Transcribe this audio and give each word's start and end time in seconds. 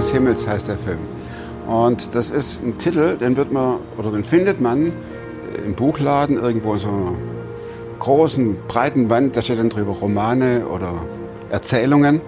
des 0.00 0.12
Himmels 0.12 0.48
heißt 0.48 0.66
der 0.66 0.78
Film. 0.78 1.00
Und 1.66 2.14
das 2.14 2.30
ist 2.30 2.64
ein 2.64 2.78
Titel, 2.78 3.18
den 3.18 3.36
wird 3.36 3.52
man 3.52 3.80
oder 3.98 4.10
den 4.10 4.24
findet 4.24 4.58
man 4.58 4.92
im 5.66 5.74
Buchladen 5.74 6.38
irgendwo 6.38 6.72
in 6.72 6.78
so 6.78 6.88
einer 6.88 7.12
großen, 7.98 8.56
breiten 8.66 9.10
Wand. 9.10 9.36
Da 9.36 9.42
steht 9.42 9.58
dann 9.58 9.68
drüber 9.68 9.92
Romane 9.92 10.64
oder 10.66 10.94
Erzählungen. 11.50 12.22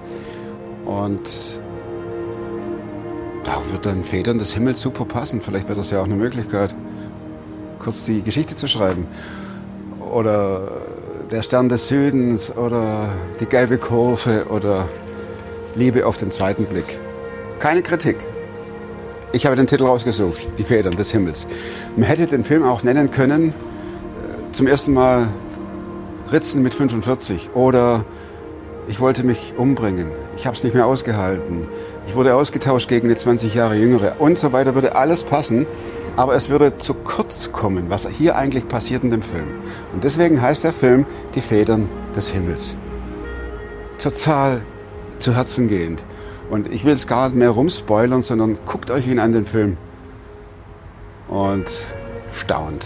Und 0.84 1.22
da 3.42 3.56
wird 3.70 3.86
dann 3.86 4.02
Federn 4.02 4.38
des 4.38 4.52
Himmels 4.52 4.82
super 4.82 5.06
passen. 5.06 5.40
Vielleicht 5.40 5.66
wäre 5.66 5.78
das 5.78 5.90
ja 5.90 6.02
auch 6.02 6.04
eine 6.04 6.16
Möglichkeit, 6.16 6.74
kurz 7.78 8.04
die 8.04 8.22
Geschichte 8.22 8.54
zu 8.54 8.68
schreiben. 8.68 9.06
Oder 10.12 10.68
der 11.30 11.42
Stern 11.42 11.70
des 11.70 11.88
Südens 11.88 12.54
oder 12.54 13.08
die 13.40 13.46
gelbe 13.46 13.78
Kurve 13.78 14.44
oder 14.50 14.86
Liebe 15.74 16.04
auf 16.04 16.18
den 16.18 16.30
zweiten 16.30 16.66
Blick. 16.66 17.00
Keine 17.62 17.80
Kritik. 17.80 18.16
Ich 19.30 19.46
habe 19.46 19.54
den 19.54 19.68
Titel 19.68 19.84
rausgesucht, 19.84 20.58
Die 20.58 20.64
Federn 20.64 20.96
des 20.96 21.12
Himmels. 21.12 21.46
Man 21.94 22.04
hätte 22.08 22.26
den 22.26 22.42
Film 22.42 22.64
auch 22.64 22.82
nennen 22.82 23.12
können, 23.12 23.50
äh, 23.50 24.50
zum 24.50 24.66
ersten 24.66 24.92
Mal 24.92 25.28
Ritzen 26.32 26.64
mit 26.64 26.74
45 26.74 27.50
oder 27.54 28.04
ich 28.88 28.98
wollte 28.98 29.22
mich 29.22 29.54
umbringen, 29.56 30.08
ich 30.36 30.44
habe 30.44 30.56
es 30.56 30.64
nicht 30.64 30.74
mehr 30.74 30.88
ausgehalten, 30.88 31.68
ich 32.08 32.16
wurde 32.16 32.34
ausgetauscht 32.34 32.88
gegen 32.88 33.06
eine 33.06 33.14
20 33.14 33.54
Jahre 33.54 33.76
jüngere 33.76 34.20
und 34.20 34.38
so 34.38 34.52
weiter, 34.52 34.74
würde 34.74 34.96
alles 34.96 35.22
passen, 35.22 35.64
aber 36.16 36.34
es 36.34 36.48
würde 36.48 36.78
zu 36.78 36.94
kurz 36.94 37.52
kommen, 37.52 37.90
was 37.90 38.08
hier 38.08 38.34
eigentlich 38.34 38.66
passiert 38.66 39.04
in 39.04 39.12
dem 39.12 39.22
Film. 39.22 39.54
Und 39.92 40.02
deswegen 40.02 40.42
heißt 40.42 40.64
der 40.64 40.72
Film 40.72 41.06
Die 41.36 41.40
Federn 41.40 41.88
des 42.16 42.28
Himmels. 42.30 42.76
Total 43.98 44.62
zu 45.20 45.36
Herzen 45.36 45.68
gehend. 45.68 46.04
Und 46.52 46.70
ich 46.70 46.84
will 46.84 46.92
es 46.92 47.06
gar 47.06 47.28
nicht 47.28 47.38
mehr 47.38 47.48
rumspoilern, 47.48 48.20
sondern 48.20 48.58
guckt 48.66 48.90
euch 48.90 49.08
ihn 49.08 49.18
an, 49.18 49.32
den 49.32 49.46
Film. 49.46 49.78
Und 51.28 51.64
staunt. 52.30 52.84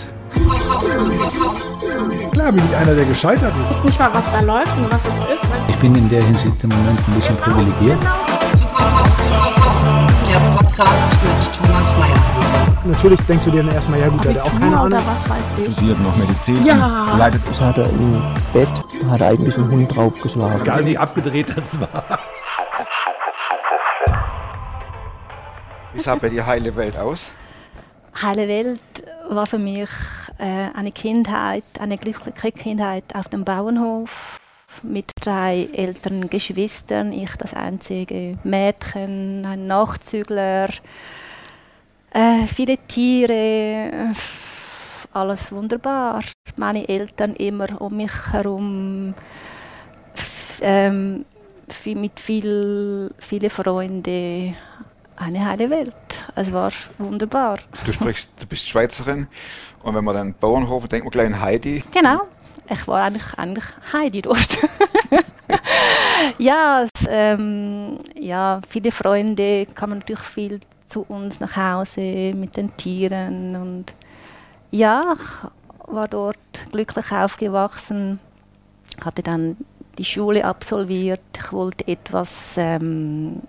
Klar 2.30 2.52
bin 2.52 2.62
ich 2.64 2.76
einer, 2.76 2.94
der 2.94 3.04
gescheitert 3.06 3.52
ist. 3.60 3.70
Ich 3.72 3.76
weiß 3.78 3.84
nicht 3.84 3.98
mal, 3.98 4.10
was 4.12 4.24
da 4.30 4.38
läuft 4.40 4.76
und 4.76 4.92
was 4.92 5.00
es 5.00 5.34
ist. 5.34 5.48
Ich 5.66 5.74
bin 5.78 5.96
in 5.96 6.08
der 6.08 6.22
Hinsicht 6.22 6.62
im 6.62 6.68
Moment 6.70 7.08
ein 7.08 7.14
bisschen 7.14 7.36
privilegiert. 7.38 7.98
Der 10.30 10.38
Podcast 10.56 11.16
mit 11.24 11.52
Thomas 11.52 11.92
Mayer. 11.98 12.14
Natürlich 12.84 13.20
denkst 13.22 13.46
du 13.46 13.50
dir 13.50 13.64
dann 13.64 13.74
erstmal, 13.74 13.98
ja 13.98 14.08
gut, 14.10 14.24
der 14.24 14.34
hat 14.34 14.42
auch 14.42 14.60
keine 14.60 14.76
Ahnung. 14.78 14.86
oder 14.86 15.02
was 15.08 15.28
weiß 15.28 15.38
ich. 15.58 15.72
studiert 15.72 16.00
noch 16.00 16.16
Medizin 16.16 16.64
Ja. 16.64 17.16
leidet 17.18 17.42
Das 17.50 17.60
hat 17.60 17.78
er 17.78 17.90
im 17.90 18.22
Bett, 18.52 18.68
hat 19.10 19.20
er 19.20 19.30
eigentlich 19.30 19.58
einen 19.58 19.72
Hund 19.72 19.96
draufgeschlagen. 19.96 20.62
Egal 20.62 20.86
wie 20.86 20.96
abgedreht 20.96 21.52
das 21.56 21.80
war. 21.80 22.20
Wie 25.96 26.02
sah 26.02 26.14
bei 26.16 26.28
dir 26.28 26.46
heile 26.46 26.76
Welt 26.76 26.94
aus? 26.94 27.32
Heile 28.20 28.46
Welt 28.48 28.80
war 29.30 29.46
für 29.46 29.58
mich 29.58 29.88
äh, 30.36 30.68
eine 30.74 30.92
Kindheit, 30.92 31.64
eine 31.80 31.96
glückliche 31.96 32.52
Kindheit 32.52 33.04
auf 33.14 33.30
dem 33.30 33.46
Bauernhof 33.46 34.38
mit 34.82 35.10
drei 35.18 35.70
älteren 35.72 36.28
Geschwistern. 36.28 37.14
Ich 37.14 37.34
das 37.36 37.54
einzige 37.54 38.36
Mädchen, 38.44 39.46
ein 39.46 39.66
Nachzügler, 39.66 40.68
äh, 42.10 42.46
viele 42.46 42.76
Tiere, 42.76 44.12
alles 45.14 45.50
wunderbar. 45.50 46.20
Meine 46.56 46.86
Eltern 46.90 47.34
immer 47.36 47.80
um 47.80 47.96
mich 47.96 48.12
herum, 48.32 49.14
ähm, 50.60 51.24
mit 51.86 52.20
viel, 52.20 53.10
viele 53.18 53.48
Freunde. 53.48 54.54
Eine 55.16 55.46
heile 55.46 55.70
Welt. 55.70 56.24
Es 56.34 56.52
war 56.52 56.70
wunderbar. 56.98 57.58
Du 57.84 57.92
sprichst, 57.92 58.30
du 58.38 58.46
bist 58.46 58.68
Schweizerin 58.68 59.26
und 59.82 59.94
wenn 59.94 60.04
man 60.04 60.14
dann 60.14 60.34
Bauernhof 60.34 60.88
denkt 60.88 61.04
man 61.04 61.10
gleich 61.10 61.26
an 61.26 61.40
Heidi. 61.40 61.82
Genau. 61.92 62.22
Ich 62.68 62.86
war 62.86 63.02
eigentlich, 63.02 63.34
eigentlich 63.38 63.64
Heidi 63.92 64.22
dort. 64.22 64.58
ja, 66.38 66.82
es, 66.82 66.90
ähm, 67.08 67.98
ja, 68.18 68.60
viele 68.68 68.90
Freunde 68.90 69.66
kamen 69.66 70.00
natürlich 70.00 70.22
viel 70.22 70.60
zu 70.88 71.02
uns 71.08 71.40
nach 71.40 71.56
Hause 71.56 72.32
mit 72.34 72.56
den 72.56 72.76
Tieren 72.76 73.56
und 73.56 73.94
ja, 74.70 75.14
ich 75.14 75.92
war 75.92 76.08
dort 76.08 76.36
glücklich 76.72 77.12
aufgewachsen, 77.12 78.18
hatte 79.04 79.22
dann 79.22 79.56
die 79.98 80.04
Schule 80.04 80.44
absolviert. 80.44 81.20
Ich 81.36 81.52
wollte 81.52 81.86
etwas, 81.88 82.54
ähm, 82.56 83.42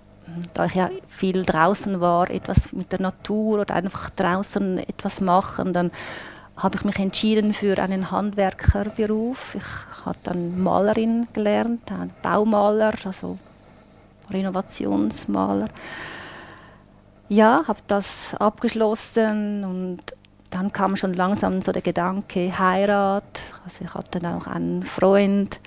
da 0.53 0.65
ich 0.65 0.75
ja 0.75 0.89
viel 1.07 1.43
draußen 1.43 1.99
war, 1.99 2.29
etwas 2.29 2.71
mit 2.73 2.91
der 2.91 3.01
Natur 3.01 3.61
oder 3.61 3.73
einfach 3.73 4.09
draußen 4.11 4.79
etwas 4.79 5.21
machen, 5.21 5.73
dann 5.73 5.91
habe 6.55 6.75
ich 6.75 6.83
mich 6.83 6.97
entschieden 6.97 7.53
für 7.53 7.77
einen 7.77 8.09
Handwerkerberuf. 8.09 9.55
Ich 9.55 10.05
habe 10.05 10.17
dann 10.23 10.61
Malerin 10.61 11.27
gelernt, 11.33 11.91
Baumaler, 12.23 12.93
also 13.03 13.37
Renovationsmaler. 14.31 15.67
Ja, 17.29 17.63
habe 17.67 17.79
das 17.87 18.33
abgeschlossen 18.35 19.63
und 19.63 19.99
dann 20.49 20.71
kam 20.71 20.95
schon 20.95 21.13
langsam 21.13 21.61
so 21.61 21.71
der 21.71 21.81
Gedanke 21.81 22.57
Heirat. 22.57 23.41
Also 23.65 23.83
ich 23.83 23.93
hatte 23.93 24.19
dann 24.19 24.41
auch 24.41 24.47
einen 24.47 24.83
Freund 24.83 25.59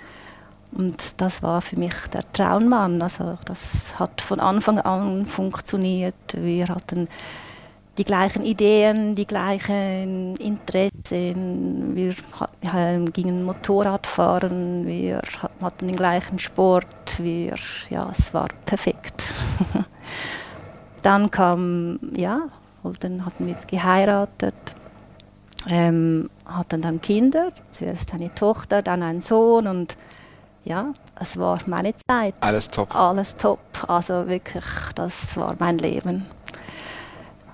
und 0.73 1.21
das 1.21 1.43
war 1.43 1.61
für 1.63 1.79
mich 1.79 1.95
der 2.13 2.23
Traummann. 2.33 3.03
Also 3.03 3.37
das 3.45 3.99
hat 3.99 4.21
von 4.21 4.41
Anfang 4.41 4.79
an 4.79 5.27
funktioniert. 5.27 6.15
Wir 6.33 6.69
hatten 6.69 7.09
die 7.99 8.05
gleichen 8.05 8.45
Ideen, 8.45 9.15
die 9.15 9.27
gleichen 9.27 10.37
Interessen. 10.37 11.95
Wir 11.95 12.15
gingen 13.13 13.43
Motorrad 13.45 14.07
fahren, 14.07 14.87
wir 14.87 15.21
ha- 15.43 15.51
hatten 15.61 15.89
den 15.89 15.97
gleichen 15.97 16.39
Sport. 16.39 16.87
Wir, 17.19 17.55
ja, 17.91 18.11
es 18.17 18.33
war 18.33 18.49
perfekt. 18.65 19.35
Dann 21.03 21.31
kam, 21.31 21.99
ja, 22.15 22.41
dann 23.01 23.25
hatten 23.25 23.47
wir 23.47 23.57
geheiratet, 23.67 24.55
ähm, 25.67 26.29
hatten 26.45 26.83
dann 26.83 27.01
Kinder, 27.01 27.51
zuerst 27.71 28.13
eine 28.15 28.35
Tochter, 28.35 28.83
dann 28.83 29.03
einen 29.03 29.23
Sohn 29.23 29.67
und 29.67 29.97
ja, 30.65 30.93
es 31.19 31.39
war 31.39 31.61
meine 31.67 31.95
Zeit. 32.09 32.35
Alles 32.41 32.69
top. 32.69 32.95
Alles 32.95 33.37
top, 33.37 33.61
also 33.89 34.27
wirklich, 34.29 34.65
das 34.95 35.37
war 35.37 35.55
mein 35.59 35.79
Leben. 35.79 36.27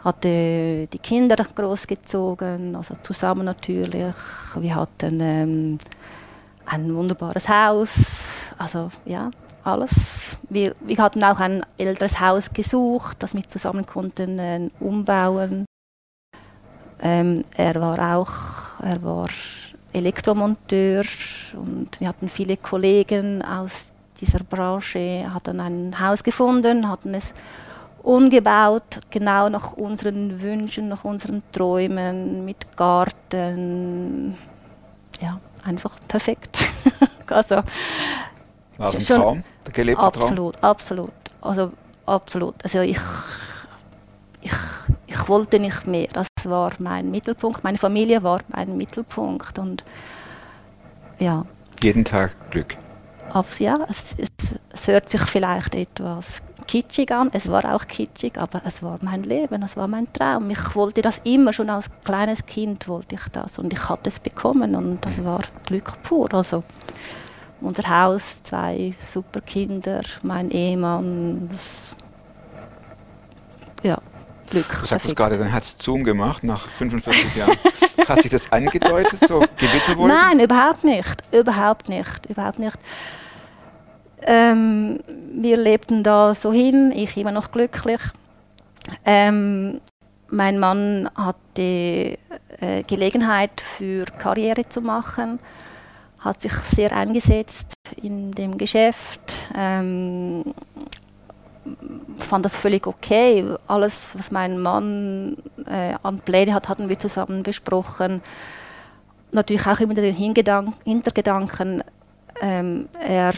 Hatte 0.04 0.86
die 0.86 0.98
Kinder 0.98 1.36
großgezogen, 1.36 2.76
also 2.76 2.94
zusammen 3.02 3.44
natürlich. 3.44 4.14
Wir 4.56 4.74
hatten 4.74 5.20
ähm, 5.20 5.78
ein 6.64 6.94
wunderbares 6.94 7.48
Haus, 7.48 8.24
also 8.58 8.90
ja, 9.04 9.30
alles. 9.64 10.36
Wir, 10.48 10.74
wir 10.80 10.98
hatten 10.98 11.24
auch 11.24 11.40
ein 11.40 11.64
älteres 11.76 12.20
Haus 12.20 12.52
gesucht, 12.52 13.16
das 13.20 13.34
wir 13.34 13.46
zusammen 13.48 13.84
konnten 13.84 14.38
äh, 14.38 14.70
umbauen. 14.78 15.66
Ähm, 17.00 17.44
er 17.56 17.74
war 17.80 18.16
auch, 18.16 18.82
er 18.82 19.02
war 19.02 19.26
Elektromonteur 19.96 21.04
und 21.54 21.88
wir 21.98 22.08
hatten 22.08 22.28
viele 22.28 22.56
Kollegen 22.56 23.42
aus 23.42 23.92
dieser 24.20 24.40
Branche, 24.40 25.26
hatten 25.32 25.60
ein 25.60 25.98
Haus 26.00 26.22
gefunden, 26.22 26.88
hatten 26.88 27.14
es 27.14 27.34
umgebaut, 28.02 29.00
genau 29.10 29.48
nach 29.48 29.72
unseren 29.72 30.40
Wünschen, 30.40 30.88
nach 30.88 31.04
unseren 31.04 31.42
Träumen, 31.52 32.44
mit 32.44 32.76
Garten. 32.76 34.36
Ja, 35.20 35.40
einfach 35.64 35.98
perfekt. 36.06 36.58
also, 37.26 37.56
War 38.76 38.88
es 38.88 38.96
ein 38.96 39.02
schon- 39.02 39.16
Traum? 39.20 39.42
Der 39.66 39.72
gelebte 39.72 40.00
Traum? 40.00 40.06
Absolut, 40.06 40.62
absolut. 40.62 41.12
Also 41.40 41.72
absolut. 42.06 42.54
Also 42.62 42.80
ich, 42.80 42.98
ich, 44.40 44.52
ich 45.20 45.28
wollte 45.28 45.58
nicht 45.58 45.86
mehr. 45.86 46.08
Das 46.12 46.26
war 46.44 46.72
mein 46.78 47.10
Mittelpunkt. 47.10 47.64
Meine 47.64 47.78
Familie 47.78 48.22
war 48.22 48.40
mein 48.48 48.76
Mittelpunkt. 48.76 49.58
Und 49.58 49.84
ja, 51.18 51.44
Jeden 51.82 52.04
Tag 52.04 52.30
Glück. 52.50 52.76
abs- 53.30 53.58
ja 53.58 53.74
es, 53.88 54.14
es, 54.18 54.28
es 54.72 54.86
hört 54.88 55.08
sich 55.08 55.22
vielleicht 55.22 55.74
etwas 55.74 56.42
kitschig 56.66 57.10
an. 57.12 57.30
Es 57.32 57.48
war 57.48 57.64
auch 57.74 57.86
kitschig, 57.86 58.38
aber 58.38 58.60
es 58.64 58.82
war 58.82 58.98
mein 59.02 59.22
Leben, 59.22 59.62
es 59.62 59.76
war 59.76 59.86
mein 59.88 60.12
Traum. 60.12 60.50
Ich 60.50 60.74
wollte 60.74 61.02
das 61.02 61.20
immer, 61.24 61.52
schon 61.52 61.70
als 61.70 61.86
kleines 62.04 62.44
Kind 62.46 62.88
wollte 62.88 63.14
ich 63.14 63.28
das. 63.32 63.58
Und 63.58 63.72
ich 63.72 63.88
hatte 63.88 64.08
es 64.10 64.18
bekommen 64.20 64.74
und 64.74 65.04
das 65.04 65.24
war 65.24 65.40
Glück 65.66 65.92
pur. 66.02 66.32
Also 66.34 66.64
unser 67.60 67.88
Haus, 67.88 68.42
zwei 68.42 68.94
super 69.12 69.40
Kinder, 69.40 70.00
mein 70.22 70.50
Ehemann. 70.50 71.48
Das, 71.52 71.94
ja, 73.82 73.98
Glück. 74.46 74.68
Du 74.68 74.86
sagtest 74.86 74.90
perfekt. 74.90 75.16
gerade, 75.16 75.38
dann 75.38 75.52
hat 75.52 75.64
es 75.64 75.76
Zoom 75.80 76.04
gemacht 76.04 76.44
nach 76.44 76.68
45 76.68 77.36
Jahren. 77.36 77.56
Hat 78.08 78.22
sich 78.22 78.30
das 78.30 78.50
angedeutet, 78.52 79.20
so 79.26 79.40
Gewitterwolken? 79.56 80.16
Nein, 80.16 80.40
überhaupt 80.40 80.84
nicht. 80.84 81.22
Überhaupt 81.32 81.88
nicht. 81.88 82.26
Überhaupt 82.28 82.58
nicht. 82.58 82.78
ähm, 84.22 85.00
wir 85.32 85.56
lebten 85.56 86.02
da 86.02 86.34
so 86.34 86.52
hin, 86.52 86.92
ich 86.94 87.16
immer 87.16 87.32
noch 87.32 87.50
glücklich. 87.50 88.00
Ähm, 89.04 89.80
mein 90.28 90.58
Mann 90.58 91.08
hatte 91.14 92.18
äh, 92.60 92.82
Gelegenheit 92.86 93.60
für 93.60 94.04
Karriere 94.06 94.68
zu 94.68 94.80
machen, 94.80 95.38
hat 96.18 96.42
sich 96.42 96.52
sehr 96.52 96.92
eingesetzt 96.92 97.74
in 98.02 98.32
dem 98.32 98.58
Geschäft, 98.58 99.48
ähm, 99.56 100.42
fand 102.16 102.44
das 102.44 102.56
völlig 102.56 102.86
okay. 102.86 103.44
Alles, 103.66 104.14
was 104.16 104.30
mein 104.30 104.58
Mann 104.60 105.36
äh, 105.66 105.94
an 106.02 106.20
Pläne 106.20 106.54
hat, 106.54 106.68
hatten 106.68 106.88
wir 106.88 106.98
zusammen 106.98 107.42
besprochen. 107.42 108.22
Natürlich 109.32 109.66
auch 109.66 109.80
immer 109.80 109.94
den 109.94 110.14
Hintergedanken, 110.14 111.82
ähm, 112.40 112.88
er 113.00 113.32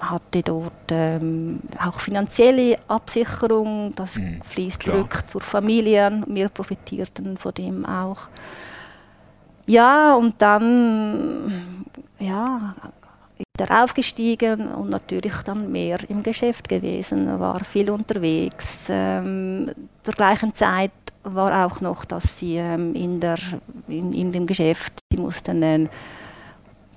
hatte 0.00 0.42
dort 0.42 0.72
ähm, 0.90 1.60
auch 1.78 2.00
finanzielle 2.00 2.76
Absicherung, 2.88 3.92
das 3.96 4.16
Mhm, 4.16 4.40
fließt 4.42 4.80
klar. 4.80 4.96
zurück 4.96 5.26
zur 5.26 5.40
Familie, 5.42 6.22
wir 6.26 6.48
profitierten 6.48 7.36
von 7.36 7.52
dem 7.54 7.84
auch. 7.84 8.28
Ja, 9.66 10.14
und 10.14 10.34
dann 10.38 11.84
ja, 12.18 12.74
ist 13.60 13.68
er 13.68 13.84
aufgestiegen 13.84 14.68
und 14.68 14.90
natürlich 14.90 15.34
dann 15.44 15.70
mehr 15.70 15.98
im 16.08 16.22
Geschäft 16.22 16.68
gewesen, 16.68 17.38
war 17.38 17.62
viel 17.64 17.90
unterwegs. 17.90 18.86
Ähm, 18.88 19.70
zur 20.02 20.14
gleichen 20.14 20.54
Zeit 20.54 20.92
war 21.24 21.66
auch 21.66 21.80
noch, 21.80 22.04
dass 22.04 22.38
sie 22.38 22.56
ähm, 22.56 22.94
in, 22.94 23.20
der, 23.20 23.38
in, 23.88 24.12
in 24.12 24.32
dem 24.32 24.46
Geschäft, 24.46 24.94
sie 25.12 25.18
mussten 25.18 25.62
äh, 25.62 25.88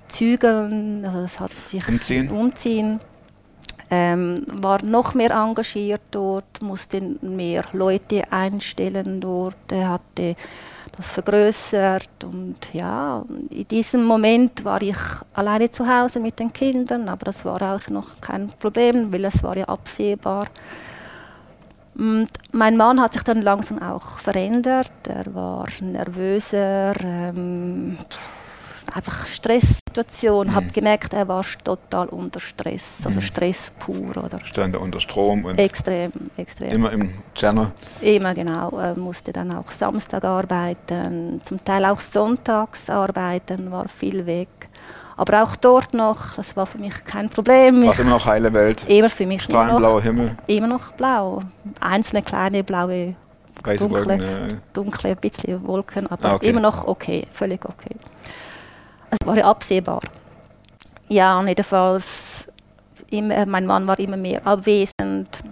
zügeln, 0.08 1.04
also 1.04 1.22
das 1.22 1.40
hat 1.40 1.52
sich 1.66 1.86
Umziehen? 1.86 2.30
umziehen. 2.30 3.00
Ähm, 3.90 4.46
war 4.46 4.82
noch 4.82 5.12
mehr 5.12 5.32
engagiert 5.32 6.00
dort, 6.10 6.62
musste 6.62 7.00
mehr 7.20 7.64
Leute 7.72 8.32
einstellen 8.32 9.20
dort, 9.20 9.56
hatte 9.70 10.36
das 10.96 11.10
vergrößert 11.10 12.24
und 12.24 12.56
ja, 12.72 13.24
in 13.50 13.66
diesem 13.68 14.04
Moment 14.04 14.64
war 14.64 14.80
ich 14.82 14.96
alleine 15.32 15.70
zu 15.70 15.86
Hause 15.86 16.20
mit 16.20 16.38
den 16.38 16.52
Kindern, 16.52 17.08
aber 17.08 17.26
das 17.26 17.44
war 17.44 17.60
auch 17.62 17.88
noch 17.88 18.20
kein 18.20 18.48
Problem, 18.58 19.12
weil 19.12 19.24
es 19.24 19.42
war 19.42 19.56
ja 19.56 19.64
absehbar. 19.64 20.46
Und 21.96 22.28
mein 22.52 22.76
Mann 22.76 23.00
hat 23.00 23.12
sich 23.12 23.22
dann 23.22 23.42
langsam 23.42 23.80
auch 23.80 24.18
verändert, 24.18 24.90
er 25.08 25.32
war 25.34 25.66
nervöser, 25.80 26.92
ähm, 27.00 27.96
einfach 28.94 29.26
Stresssituation, 29.26 30.46
Mhm. 30.48 30.54
habe 30.54 30.66
gemerkt, 30.68 31.12
er 31.12 31.26
war 31.28 31.44
total 31.64 32.08
unter 32.08 32.40
Stress, 32.40 32.98
also 33.04 33.20
Stress 33.20 33.72
pur 33.78 34.16
oder 34.16 34.38
Stand 34.44 34.76
unter 34.76 35.00
Strom 35.00 35.44
und 35.44 35.58
extrem, 35.58 36.12
extrem. 36.36 36.70
immer 36.70 36.92
im 36.92 37.10
Channel. 37.34 37.72
Immer 38.00 38.34
genau. 38.34 38.70
Er 38.78 38.96
musste 38.98 39.32
dann 39.32 39.52
auch 39.52 39.70
Samstag 39.70 40.24
arbeiten, 40.24 41.40
zum 41.44 41.62
Teil 41.64 41.84
auch 41.86 42.00
sonntags 42.00 42.88
arbeiten, 42.88 43.70
war 43.70 43.88
viel 43.88 44.26
weg. 44.26 44.48
Aber 45.16 45.44
auch 45.44 45.54
dort 45.54 45.94
noch, 45.94 46.34
das 46.34 46.56
war 46.56 46.66
für 46.66 46.78
mich 46.78 47.04
kein 47.04 47.30
Problem. 47.30 47.86
War 47.86 47.96
immer 47.98 48.10
noch 48.10 48.26
heile 48.26 48.52
Welt, 48.52 48.84
immer 48.88 49.08
für 49.10 49.26
mich 49.26 49.48
immer 49.48 49.58
noch, 49.58 49.64
strahlenblauer 49.64 50.02
Himmel, 50.02 50.36
immer 50.48 50.66
noch 50.66 50.90
blau. 50.92 51.40
Einzelne 51.78 52.22
kleine 52.22 52.64
blaue, 52.64 53.14
weiße 53.62 53.78
dunkle, 53.88 54.18
Wolken. 54.18 54.60
dunkle 54.72 55.14
bisschen 55.16 55.64
Wolken, 55.64 56.08
aber 56.10 56.30
Ah, 56.30 56.34
okay. 56.34 56.48
immer 56.48 56.60
noch 56.60 56.88
okay, 56.88 57.28
völlig 57.32 57.64
okay. 57.64 57.94
Es 59.20 59.26
war 59.26 59.36
ja 59.36 59.44
absehbar. 59.44 60.00
Ja, 61.08 61.42
jedenfalls, 61.44 62.48
immer, 63.10 63.46
mein 63.46 63.66
Mann 63.66 63.86
war 63.86 63.98
immer 63.98 64.16
mehr 64.16 64.46
abwesend. 64.46 65.42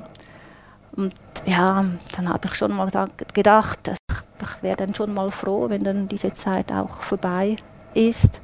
Und 0.96 1.14
ja, 1.46 1.84
dann 2.16 2.28
habe 2.28 2.46
ich 2.46 2.54
schon 2.54 2.72
mal 2.72 2.90
da- 2.90 3.08
gedacht, 3.32 3.78
ich, 3.88 4.62
wäre 4.62 4.76
dann 4.76 4.94
schon 4.94 5.14
mal 5.14 5.30
froh, 5.30 5.68
wenn 5.68 5.84
dann 5.84 6.08
diese 6.08 6.32
Zeit 6.32 6.72
auch 6.72 7.02
vorbei 7.02 7.56
ist. 7.94 8.40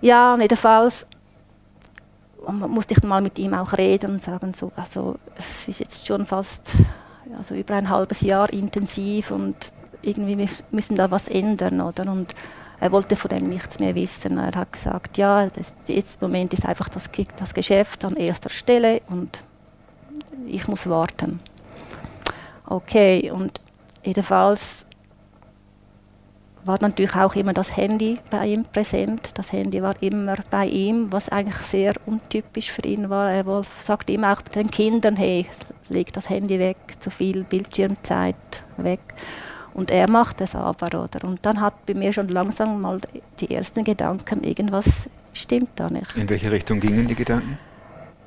Ja, 0.00 0.36
jedenfalls 0.38 1.06
musste 2.46 2.94
ich 2.94 3.02
mal 3.02 3.20
mit 3.20 3.38
ihm 3.38 3.54
auch 3.54 3.72
reden 3.76 4.12
und 4.12 4.22
sagen, 4.22 4.54
so, 4.54 4.70
also 4.76 5.16
es 5.36 5.68
ist 5.68 5.80
jetzt 5.80 6.06
schon 6.06 6.24
fast 6.24 6.72
also 7.36 7.54
über 7.54 7.74
ein 7.74 7.88
halbes 7.90 8.20
Jahr 8.20 8.50
intensiv 8.52 9.30
und 9.30 9.72
irgendwie 10.02 10.38
wir 10.38 10.48
müssen 10.70 10.96
da 10.96 11.10
was 11.10 11.28
ändern, 11.28 11.80
oder? 11.80 12.10
Und 12.10 12.34
er 12.80 12.92
wollte 12.92 13.16
von 13.16 13.30
dem 13.30 13.48
nichts 13.48 13.78
mehr 13.78 13.94
wissen. 13.94 14.38
Er 14.38 14.54
hat 14.54 14.72
gesagt, 14.72 15.18
ja, 15.18 15.46
das, 15.48 15.72
jetzt 15.86 16.22
im 16.22 16.28
Moment 16.28 16.52
ist 16.52 16.64
einfach 16.64 16.88
das, 16.88 17.10
das 17.36 17.54
Geschäft 17.54 18.04
an 18.04 18.16
erster 18.16 18.50
Stelle 18.50 19.02
und 19.08 19.42
ich 20.46 20.68
muss 20.68 20.88
warten. 20.88 21.40
Okay, 22.66 23.30
und 23.30 23.60
jedenfalls 24.04 24.86
war 26.64 26.78
natürlich 26.80 27.14
auch 27.14 27.34
immer 27.34 27.54
das 27.54 27.76
Handy 27.76 28.18
bei 28.30 28.46
ihm 28.46 28.64
präsent. 28.64 29.30
Das 29.38 29.52
Handy 29.52 29.82
war 29.82 29.94
immer 30.02 30.36
bei 30.50 30.66
ihm, 30.66 31.10
was 31.10 31.30
eigentlich 31.30 31.56
sehr 31.56 31.92
untypisch 32.06 32.70
für 32.70 32.82
ihn 32.82 33.08
war. 33.08 33.30
Er 33.30 33.62
sagte 33.80 34.12
immer 34.12 34.34
auch 34.34 34.42
den 34.42 34.70
Kindern, 34.70 35.16
hey, 35.16 35.46
leg 35.88 36.12
das 36.12 36.28
Handy 36.28 36.58
weg, 36.58 36.76
zu 37.00 37.10
viel 37.10 37.44
Bildschirmzeit 37.44 38.64
weg. 38.76 39.00
Und 39.78 39.92
er 39.92 40.10
macht 40.10 40.40
es 40.40 40.56
aber, 40.56 40.86
oder? 41.04 41.22
Und 41.22 41.46
dann 41.46 41.60
hat 41.60 41.86
bei 41.86 41.94
mir 41.94 42.12
schon 42.12 42.26
langsam 42.26 42.80
mal 42.80 43.00
die 43.38 43.54
ersten 43.54 43.84
Gedanken, 43.84 44.42
irgendwas 44.42 45.08
stimmt 45.32 45.70
da 45.76 45.88
nicht. 45.88 46.16
In 46.16 46.28
welche 46.28 46.50
Richtung 46.50 46.80
gingen 46.80 47.06
die 47.06 47.14
Gedanken? 47.14 47.58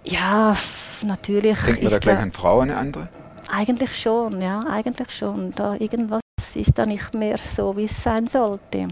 Ja, 0.06 0.56
natürlich 1.01 1.59
Denkt 1.59 1.83
man 1.83 1.92
da 1.92 2.00
gleich 2.00 2.15
da, 2.15 2.21
an 2.24 2.31
Frau, 2.31 2.62
eine 2.62 2.77
andere? 2.77 3.09
eigentlich 3.51 4.00
schon, 4.00 4.42
ja, 4.42 4.63
eigentlich 4.65 5.12
schon. 5.12 5.51
Da 5.51 5.75
irgendwas 5.75 6.21
ist 6.56 6.77
da 6.77 6.86
nicht 6.86 7.13
mehr 7.13 7.36
so, 7.38 7.75
wie 7.75 7.83
es 7.83 8.01
sein 8.01 8.27
sollte. 8.27 8.88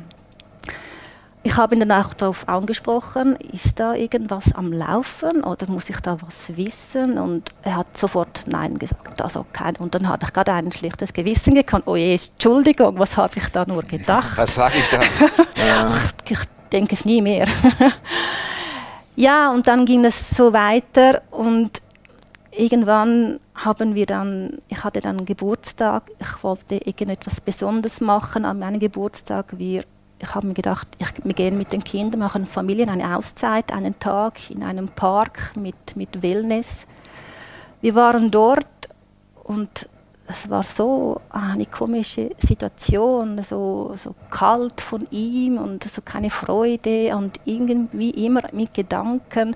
Ich 1.41 1.55
habe 1.55 1.75
ihn 1.75 1.87
dann 1.87 1.91
auch 1.91 2.13
darauf 2.13 2.47
angesprochen, 2.49 3.37
ist 3.53 3.79
da 3.79 3.93
irgendwas 3.93 4.53
am 4.53 4.73
Laufen 4.73 5.43
oder 5.43 5.67
muss 5.67 5.89
ich 5.89 5.99
da 6.01 6.17
was 6.21 6.57
wissen? 6.57 7.17
Und 7.17 7.51
er 7.61 7.77
hat 7.77 7.97
sofort 7.97 8.43
Nein 8.47 8.77
gesagt. 8.77 9.21
Also 9.21 9.45
kein, 9.53 9.77
und 9.77 9.95
dann 9.95 10.09
habe 10.09 10.25
ich 10.25 10.33
gerade 10.33 10.51
ein 10.51 10.71
schlechtes 10.73 11.13
Gewissen 11.13 11.55
gekannt. 11.55 11.85
Oh 11.87 11.95
je, 11.95 12.13
Entschuldigung, 12.13 12.99
was 12.99 13.15
habe 13.15 13.37
ich 13.37 13.47
da 13.47 13.65
nur 13.65 13.83
gedacht? 13.83 14.37
Was 14.37 14.55
sage 14.55 14.75
ich 14.79 14.89
da? 14.89 15.01
ja. 15.65 15.91
ich 16.27 16.39
denke 16.73 16.95
es 16.95 17.05
nie 17.05 17.21
mehr. 17.21 17.47
ja, 19.15 19.51
und 19.51 19.65
dann 19.67 19.85
ging 19.85 20.03
es 20.03 20.31
so 20.31 20.51
weiter 20.51 21.21
und 21.31 21.81
irgendwann 22.51 23.39
haben 23.55 23.95
wir 23.95 24.05
dann, 24.05 24.59
ich 24.67 24.83
hatte 24.83 25.01
dann 25.01 25.25
Geburtstag, 25.25 26.03
ich 26.19 26.43
wollte 26.43 26.75
irgendetwas 26.75 27.41
Besonderes 27.41 28.01
machen 28.01 28.45
an 28.45 28.59
meinem 28.59 28.79
Geburtstag. 28.79 29.57
Wir, 29.57 29.83
ich 30.19 30.35
habe 30.35 30.47
mir 30.47 30.53
gedacht, 30.53 30.87
ich, 30.97 31.07
wir 31.23 31.33
gehen 31.33 31.57
mit 31.57 31.71
den 31.71 31.83
Kindern, 31.83 32.19
machen 32.19 32.45
Familien 32.45 32.89
eine 32.89 33.15
Auszeit, 33.15 33.71
einen 33.71 33.97
Tag 33.99 34.49
in 34.49 34.63
einem 34.63 34.89
Park 34.89 35.53
mit, 35.55 35.95
mit 35.95 36.21
Wellness. 36.21 36.85
Wir 37.81 37.95
waren 37.95 38.29
dort 38.29 38.67
und 39.43 39.87
es 40.27 40.49
war 40.49 40.63
so 40.63 41.21
eine 41.29 41.65
komische 41.65 42.29
Situation, 42.37 43.41
so, 43.41 43.93
so 43.95 44.13
kalt 44.29 44.79
von 44.79 45.07
ihm 45.09 45.57
und 45.57 45.85
so 45.85 46.01
keine 46.03 46.29
Freude 46.29 47.15
und 47.15 47.39
irgendwie 47.45 48.11
immer 48.11 48.43
mit 48.51 48.73
Gedanken. 48.73 49.55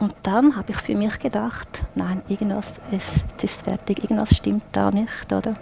Und 0.00 0.14
dann 0.24 0.56
habe 0.56 0.72
ich 0.72 0.78
für 0.78 0.96
mich 0.96 1.18
gedacht, 1.20 1.68
nein, 1.94 2.22
irgendwas 2.28 2.80
ist, 2.90 3.24
ist 3.40 3.62
fertig, 3.62 4.02
irgendwas 4.02 4.36
stimmt 4.36 4.64
da 4.72 4.90
nicht, 4.90 5.32
oder? 5.32 5.54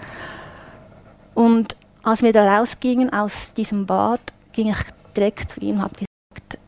Und 1.35 1.76
als 2.02 2.23
wir 2.23 2.32
da 2.32 2.59
rausgingen 2.59 3.12
aus 3.12 3.54
diesem 3.54 3.87
Bad, 3.87 4.21
ging 4.52 4.68
ich 4.71 4.78
direkt 5.16 5.50
zu 5.50 5.61
ihm 5.61 5.76
und 5.76 5.82
habe 5.82 5.94
gesagt, 5.94 6.59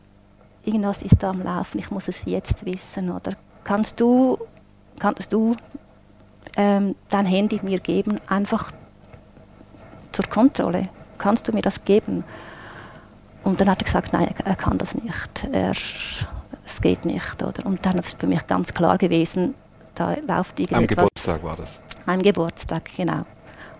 irgendwas 0.63 1.01
ist 1.01 1.21
da 1.21 1.31
am 1.31 1.43
Laufen, 1.43 1.79
ich 1.79 1.91
muss 1.91 2.07
es 2.07 2.25
jetzt 2.25 2.65
wissen, 2.65 3.11
oder? 3.11 3.33
Kannst 3.63 3.99
du, 3.99 4.37
kannst 4.99 5.33
du 5.33 5.55
ähm, 6.55 6.95
dein 7.09 7.25
Handy 7.25 7.59
mir 7.63 7.79
geben, 7.79 8.19
einfach 8.27 8.71
zur 10.11 10.25
Kontrolle? 10.25 10.83
Kannst 11.17 11.47
du 11.47 11.51
mir 11.51 11.61
das 11.61 11.83
geben? 11.83 12.23
Und 13.43 13.61
dann 13.61 13.69
hat 13.69 13.81
er 13.81 13.85
gesagt, 13.85 14.13
nein, 14.13 14.33
er 14.43 14.55
kann 14.55 14.77
das 14.77 14.95
nicht. 14.95 15.47
Er, 15.51 15.71
es 16.65 16.81
geht 16.81 17.05
nicht. 17.05 17.43
Oder? 17.43 17.65
Und 17.65 17.85
dann 17.85 17.99
ist 17.99 18.07
es 18.07 18.13
für 18.13 18.27
mich 18.27 18.45
ganz 18.47 18.73
klar 18.73 18.97
gewesen, 18.97 19.53
da 19.93 20.15
läuft 20.27 20.59
Am 20.59 20.65
irgendetwas. 20.65 20.87
Geburtstag 20.87 21.43
war 21.43 21.55
das. 21.55 21.79
Am 22.05 22.21
Geburtstag, 22.21 22.89
genau. 22.95 23.25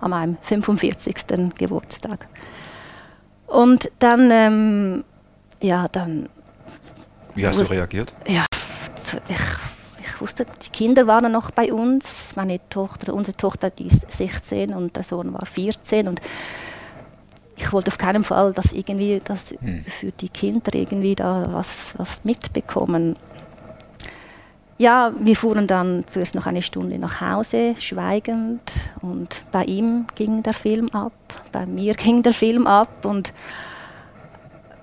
An 0.01 0.11
meinem 0.11 0.37
45. 0.41 1.15
Geburtstag. 1.57 2.27
Und 3.47 3.91
dann, 3.99 4.29
ähm, 4.31 5.03
ja, 5.61 5.87
dann, 5.87 6.29
Wie 7.35 7.45
hast 7.47 7.59
du 7.59 7.63
reagiert? 7.69 8.13
ja, 8.27 8.45
ich, 9.29 9.35
ich 9.99 10.21
wusste, 10.21 10.45
die 10.65 10.69
Kinder 10.69 11.07
waren 11.07 11.31
noch 11.31 11.51
bei 11.51 11.71
uns. 11.71 12.35
Meine 12.35 12.59
Tochter, 12.69 13.13
unsere 13.13 13.37
Tochter, 13.37 13.69
die 13.69 13.87
ist 13.87 14.11
16 14.11 14.73
und 14.73 14.95
der 14.95 15.03
Sohn 15.03 15.33
war 15.33 15.45
14 15.45 16.07
und 16.07 16.21
ich 17.57 17.71
wollte 17.71 17.87
auf 17.89 17.97
keinen 17.97 18.23
Fall, 18.23 18.51
dass 18.53 18.73
irgendwie, 18.73 19.19
dass 19.23 19.51
Hm. 19.61 19.83
für 19.85 20.11
die 20.11 20.29
Kinder 20.29 20.73
irgendwie 20.73 21.15
da 21.15 21.47
was, 21.51 21.93
was 21.97 22.25
mitbekommen. 22.25 23.15
Ja, 24.77 25.13
wir 25.17 25.35
fuhren 25.35 25.67
dann 25.67 26.03
zuerst 26.05 26.35
noch 26.35 26.47
eine 26.47 26.61
Stunde 26.61 26.99
nach 26.99 27.21
Hause, 27.21 27.75
schweigend. 27.77 28.61
Und 29.01 29.41
bei 29.51 29.63
ihm 29.63 30.05
ging 30.15 30.43
der 30.43 30.53
Film 30.53 30.89
ab, 30.89 31.13
bei 31.51 31.65
mir 31.65 31.93
ging 31.95 32.23
der 32.23 32.33
Film 32.33 32.67
ab. 32.67 33.05
Und 33.05 33.33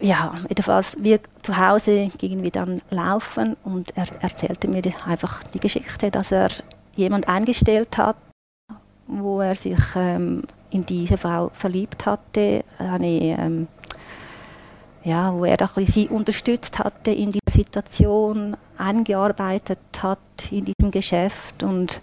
ja, 0.01 0.33
jedenfalls, 0.49 0.97
wir 0.99 1.21
zu 1.43 1.57
Hause 1.57 2.11
gingen 2.19 2.43
wir 2.43 2.51
dann 2.51 2.81
laufen 2.91 3.57
und 3.65 3.97
er 3.97 4.07
erzählte 4.21 4.67
mir 4.67 4.83
die, 4.83 4.95
einfach 5.07 5.43
die 5.55 5.61
Geschichte, 5.61 6.11
dass 6.11 6.33
er 6.33 6.51
jemand 6.97 7.29
eingestellt 7.29 7.99
hat, 7.99 8.17
wo 9.07 9.41
er 9.41 9.55
sich 9.55 9.79
ähm, 9.95 10.43
in 10.71 10.87
diese 10.87 11.19
Frau 11.19 11.51
verliebt 11.53 12.07
hatte, 12.07 12.65
eine, 12.79 13.07
ähm, 13.07 13.69
ja, 15.05 15.33
wo 15.35 15.45
er 15.45 15.57
sie 15.87 16.09
unterstützt 16.09 16.79
hatte 16.79 17.11
in 17.11 17.31
dieser 17.31 17.42
Situation, 17.53 18.57
eingearbeitet 18.79 19.79
hat 20.03 20.19
in 20.51 20.65
diesem 20.65 20.91
Geschäft 20.91 21.63
und 21.63 22.01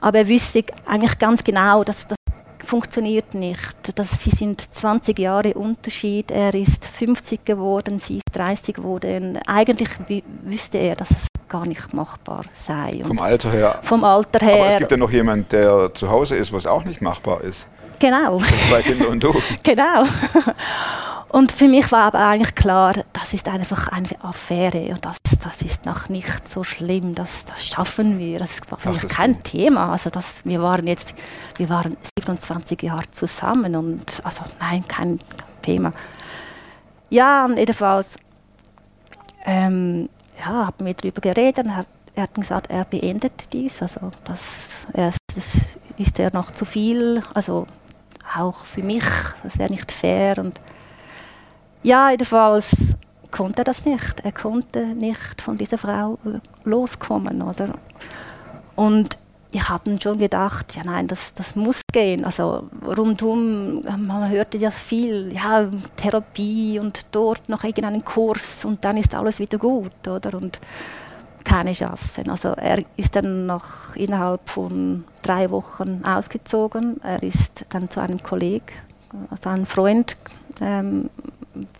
aber 0.00 0.18
er 0.18 0.28
wüsste 0.28 0.62
eigentlich 0.84 1.18
ganz 1.18 1.42
genau, 1.42 1.82
dass 1.82 2.06
das 2.06 2.18
funktioniert 2.64 3.34
nicht. 3.34 3.98
Das, 3.98 4.22
sie 4.22 4.30
sind 4.30 4.60
20 4.74 5.18
Jahre 5.18 5.54
Unterschied. 5.54 6.30
Er 6.30 6.54
ist 6.54 6.84
50 6.84 7.44
geworden, 7.44 7.98
sie 7.98 8.18
ist 8.18 8.36
30 8.36 8.74
geworden. 8.74 9.38
Eigentlich 9.46 9.88
wüsste 10.44 10.78
er, 10.78 10.96
dass 10.96 11.10
es 11.10 11.26
gar 11.48 11.66
nicht 11.66 11.94
machbar 11.94 12.44
sei. 12.54 12.96
Und 12.96 13.06
vom 13.06 13.18
Alter 13.18 13.52
her. 13.52 13.78
Vom 13.82 14.04
Alter 14.04 14.44
her. 14.44 14.54
Aber 14.56 14.70
es 14.70 14.78
gibt 14.78 14.90
ja 14.90 14.96
noch 14.96 15.10
jemanden, 15.10 15.46
der 15.50 15.94
zu 15.94 16.10
Hause 16.10 16.36
ist, 16.36 16.52
was 16.52 16.66
auch 16.66 16.84
nicht 16.84 17.00
machbar 17.00 17.42
ist. 17.42 17.66
Genau. 17.98 18.40
Zwei 18.68 18.82
Kinder 18.82 19.08
und 19.08 19.22
du. 19.22 19.32
genau. 19.62 20.04
Und 21.34 21.50
für 21.50 21.66
mich 21.66 21.90
war 21.90 22.04
aber 22.04 22.20
eigentlich 22.20 22.54
klar, 22.54 22.94
das 23.12 23.32
ist 23.32 23.48
einfach 23.48 23.88
eine 23.88 24.06
Affäre 24.22 24.90
und 24.90 25.04
das, 25.04 25.16
das 25.42 25.62
ist 25.62 25.84
noch 25.84 26.08
nicht 26.08 26.48
so 26.48 26.62
schlimm, 26.62 27.16
das, 27.16 27.44
das 27.44 27.66
schaffen 27.66 28.20
wir. 28.20 28.38
Das 28.38 28.60
war 28.70 28.78
für 28.78 28.90
mich 28.90 29.08
kein 29.08 29.32
gut. 29.32 29.42
Thema. 29.42 29.90
Also 29.90 30.10
das, 30.10 30.44
wir 30.44 30.62
waren 30.62 30.86
jetzt, 30.86 31.16
wir 31.56 31.68
waren 31.68 31.96
27 32.20 32.80
Jahre 32.84 33.10
zusammen 33.10 33.74
und 33.74 34.22
also 34.24 34.44
nein, 34.60 34.84
kein, 34.86 35.18
Thema. 35.60 35.92
Ja, 37.10 37.48
jedenfalls 37.48 38.14
ähm, 39.44 40.08
ja, 40.38 40.66
haben 40.66 40.86
wir 40.86 40.94
darüber 40.94 41.20
geredet. 41.20 41.66
Er, 41.66 41.84
er 42.14 42.22
hat 42.22 42.34
gesagt, 42.34 42.70
er 42.70 42.84
beendet 42.84 43.52
dies. 43.52 43.82
Also 43.82 44.12
das, 44.24 44.86
er, 44.92 45.12
das 45.34 45.56
ist 45.96 46.16
er 46.20 46.32
noch 46.32 46.52
zu 46.52 46.64
viel. 46.64 47.24
Also 47.34 47.66
auch 48.38 48.64
für 48.64 48.84
mich, 48.84 49.02
das 49.42 49.58
wäre 49.58 49.72
nicht 49.72 49.90
fair 49.90 50.38
und 50.38 50.60
ja, 51.84 52.10
jedenfalls 52.10 52.74
konnte 53.30 53.58
er 53.58 53.64
das 53.64 53.84
nicht. 53.84 54.20
Er 54.24 54.32
konnte 54.32 54.86
nicht 54.86 55.40
von 55.40 55.56
dieser 55.56 55.78
Frau 55.78 56.18
äh, 56.24 56.40
loskommen, 56.64 57.42
oder? 57.42 57.74
Und 58.74 59.18
ich 59.52 59.68
habe 59.68 59.96
schon 60.02 60.18
gedacht, 60.18 60.74
ja 60.74 60.82
nein, 60.84 61.06
das, 61.06 61.32
das 61.34 61.54
muss 61.54 61.82
gehen. 61.92 62.24
Also 62.24 62.68
rundum, 62.84 63.82
man 63.82 64.28
hörte 64.28 64.58
ja 64.58 64.72
viel, 64.72 65.32
ja, 65.32 65.68
Therapie 65.94 66.80
und 66.80 67.06
dort 67.12 67.48
noch 67.48 67.62
irgendeinen 67.62 68.04
Kurs 68.04 68.64
und 68.64 68.84
dann 68.84 68.96
ist 68.96 69.14
alles 69.14 69.38
wieder 69.38 69.58
gut, 69.58 70.08
oder? 70.08 70.34
Und 70.34 70.58
keine 71.44 71.72
Chance. 71.72 72.24
Also 72.26 72.48
er 72.48 72.82
ist 72.96 73.14
dann 73.14 73.46
noch 73.46 73.94
innerhalb 73.94 74.48
von 74.48 75.04
drei 75.22 75.50
Wochen 75.50 76.02
ausgezogen. 76.02 77.00
Er 77.02 77.22
ist 77.22 77.64
dann 77.68 77.88
zu 77.90 78.00
einem 78.00 78.20
Kollegen, 78.22 78.64
also 79.30 79.50
einem 79.50 79.66
Freund 79.66 80.16
ähm, 80.60 81.10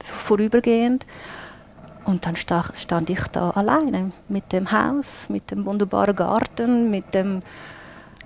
vorübergehend. 0.00 1.06
Und 2.04 2.26
dann 2.26 2.36
stand 2.36 3.08
ich 3.08 3.22
da 3.32 3.50
alleine 3.50 4.12
mit 4.28 4.52
dem 4.52 4.70
Haus, 4.70 5.28
mit 5.30 5.50
dem 5.50 5.64
wunderbaren 5.64 6.14
Garten, 6.14 6.90
mit 6.90 7.14
dem 7.14 7.40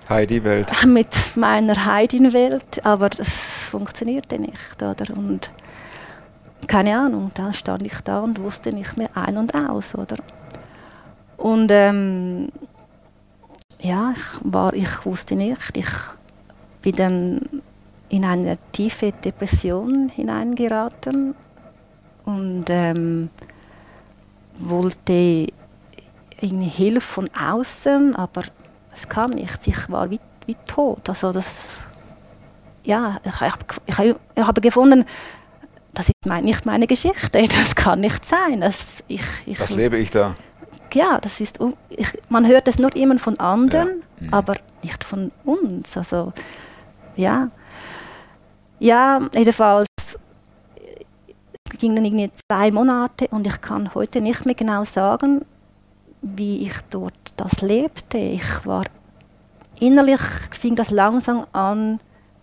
Heidi-Welt. 0.09 0.71
Mit 0.87 1.15
meiner 1.35 1.85
Heidi-Welt, 1.85 2.83
aber 2.83 3.09
das 3.09 3.29
funktionierte 3.69 4.39
nicht. 4.39 4.81
Oder? 4.81 5.15
Und 5.15 5.51
keine 6.67 6.97
Ahnung, 6.97 7.31
da 7.35 7.53
stand 7.53 7.83
ich 7.83 7.99
da 8.01 8.19
und 8.21 8.41
wusste 8.41 8.73
nicht 8.73 8.97
mehr 8.97 9.09
ein 9.13 9.37
und 9.37 9.53
aus. 9.53 9.93
Oder? 9.93 10.17
Und 11.37 11.69
ähm, 11.71 12.49
ja, 13.79 14.13
ich, 14.15 14.23
war, 14.43 14.73
ich 14.73 15.05
wusste 15.05 15.35
nicht. 15.35 15.77
Ich 15.77 15.89
bin 16.81 16.95
dann 16.95 17.41
in 18.09 18.25
eine 18.25 18.57
tiefe 18.71 19.11
Depression 19.11 20.09
hineingeraten 20.09 21.35
und 22.25 22.65
ähm, 22.69 23.29
wollte 24.57 25.47
Hilfe 26.39 27.01
von 27.01 27.29
außen, 27.33 28.15
aber 28.15 28.43
es 28.93 29.07
kam 29.07 29.31
nichts. 29.31 29.67
Ich 29.67 29.89
war 29.89 30.09
wie, 30.09 30.19
wie 30.45 30.55
tot. 30.65 31.07
Also 31.07 31.31
das, 31.31 31.83
ja, 32.83 33.19
ich, 33.23 33.41
ich, 33.87 33.99
ich, 33.99 34.15
ich 34.35 34.43
habe 34.43 34.61
gefunden, 34.61 35.05
das 35.93 36.07
ist 36.07 36.25
mein, 36.25 36.43
nicht 36.45 36.65
meine 36.65 36.87
Geschichte. 36.87 37.39
Das 37.47 37.75
kann 37.75 37.99
nicht 38.01 38.25
sein. 38.25 38.61
Das, 38.61 39.03
ich, 39.07 39.21
ich, 39.45 39.59
Was 39.59 39.71
lebe 39.71 39.97
ich 39.97 40.09
da? 40.09 40.35
Ja, 40.93 41.19
das 41.19 41.39
ist, 41.39 41.59
ich, 41.89 42.07
man 42.29 42.47
hört 42.47 42.67
es 42.67 42.79
nur 42.79 42.95
immer 42.95 43.19
von 43.19 43.39
anderen, 43.39 44.03
ja. 44.19 44.27
mhm. 44.27 44.33
aber 44.33 44.55
nicht 44.81 45.03
von 45.03 45.31
uns. 45.45 45.95
Also, 45.95 46.33
ja. 47.15 47.49
Ja, 48.79 49.21
jedenfalls 49.33 49.87
ging 51.79 51.95
dann 51.95 52.05
irgendwie 52.05 52.31
zwei 52.49 52.71
Monate 52.71 53.27
und 53.29 53.47
ich 53.47 53.61
kann 53.61 53.93
heute 53.93 54.21
nicht 54.21 54.45
mehr 54.45 54.55
genau 54.55 54.83
sagen, 54.83 55.45
wie 56.21 56.63
ich 56.63 56.73
dort 56.89 57.13
das 57.37 57.61
lebte. 57.61 58.17
Ich 58.17 58.65
war 58.65 58.83
innerlich 59.79 60.19
fing 60.51 60.75
das 60.75 60.91
langsam 60.91 61.45
an, 61.53 61.99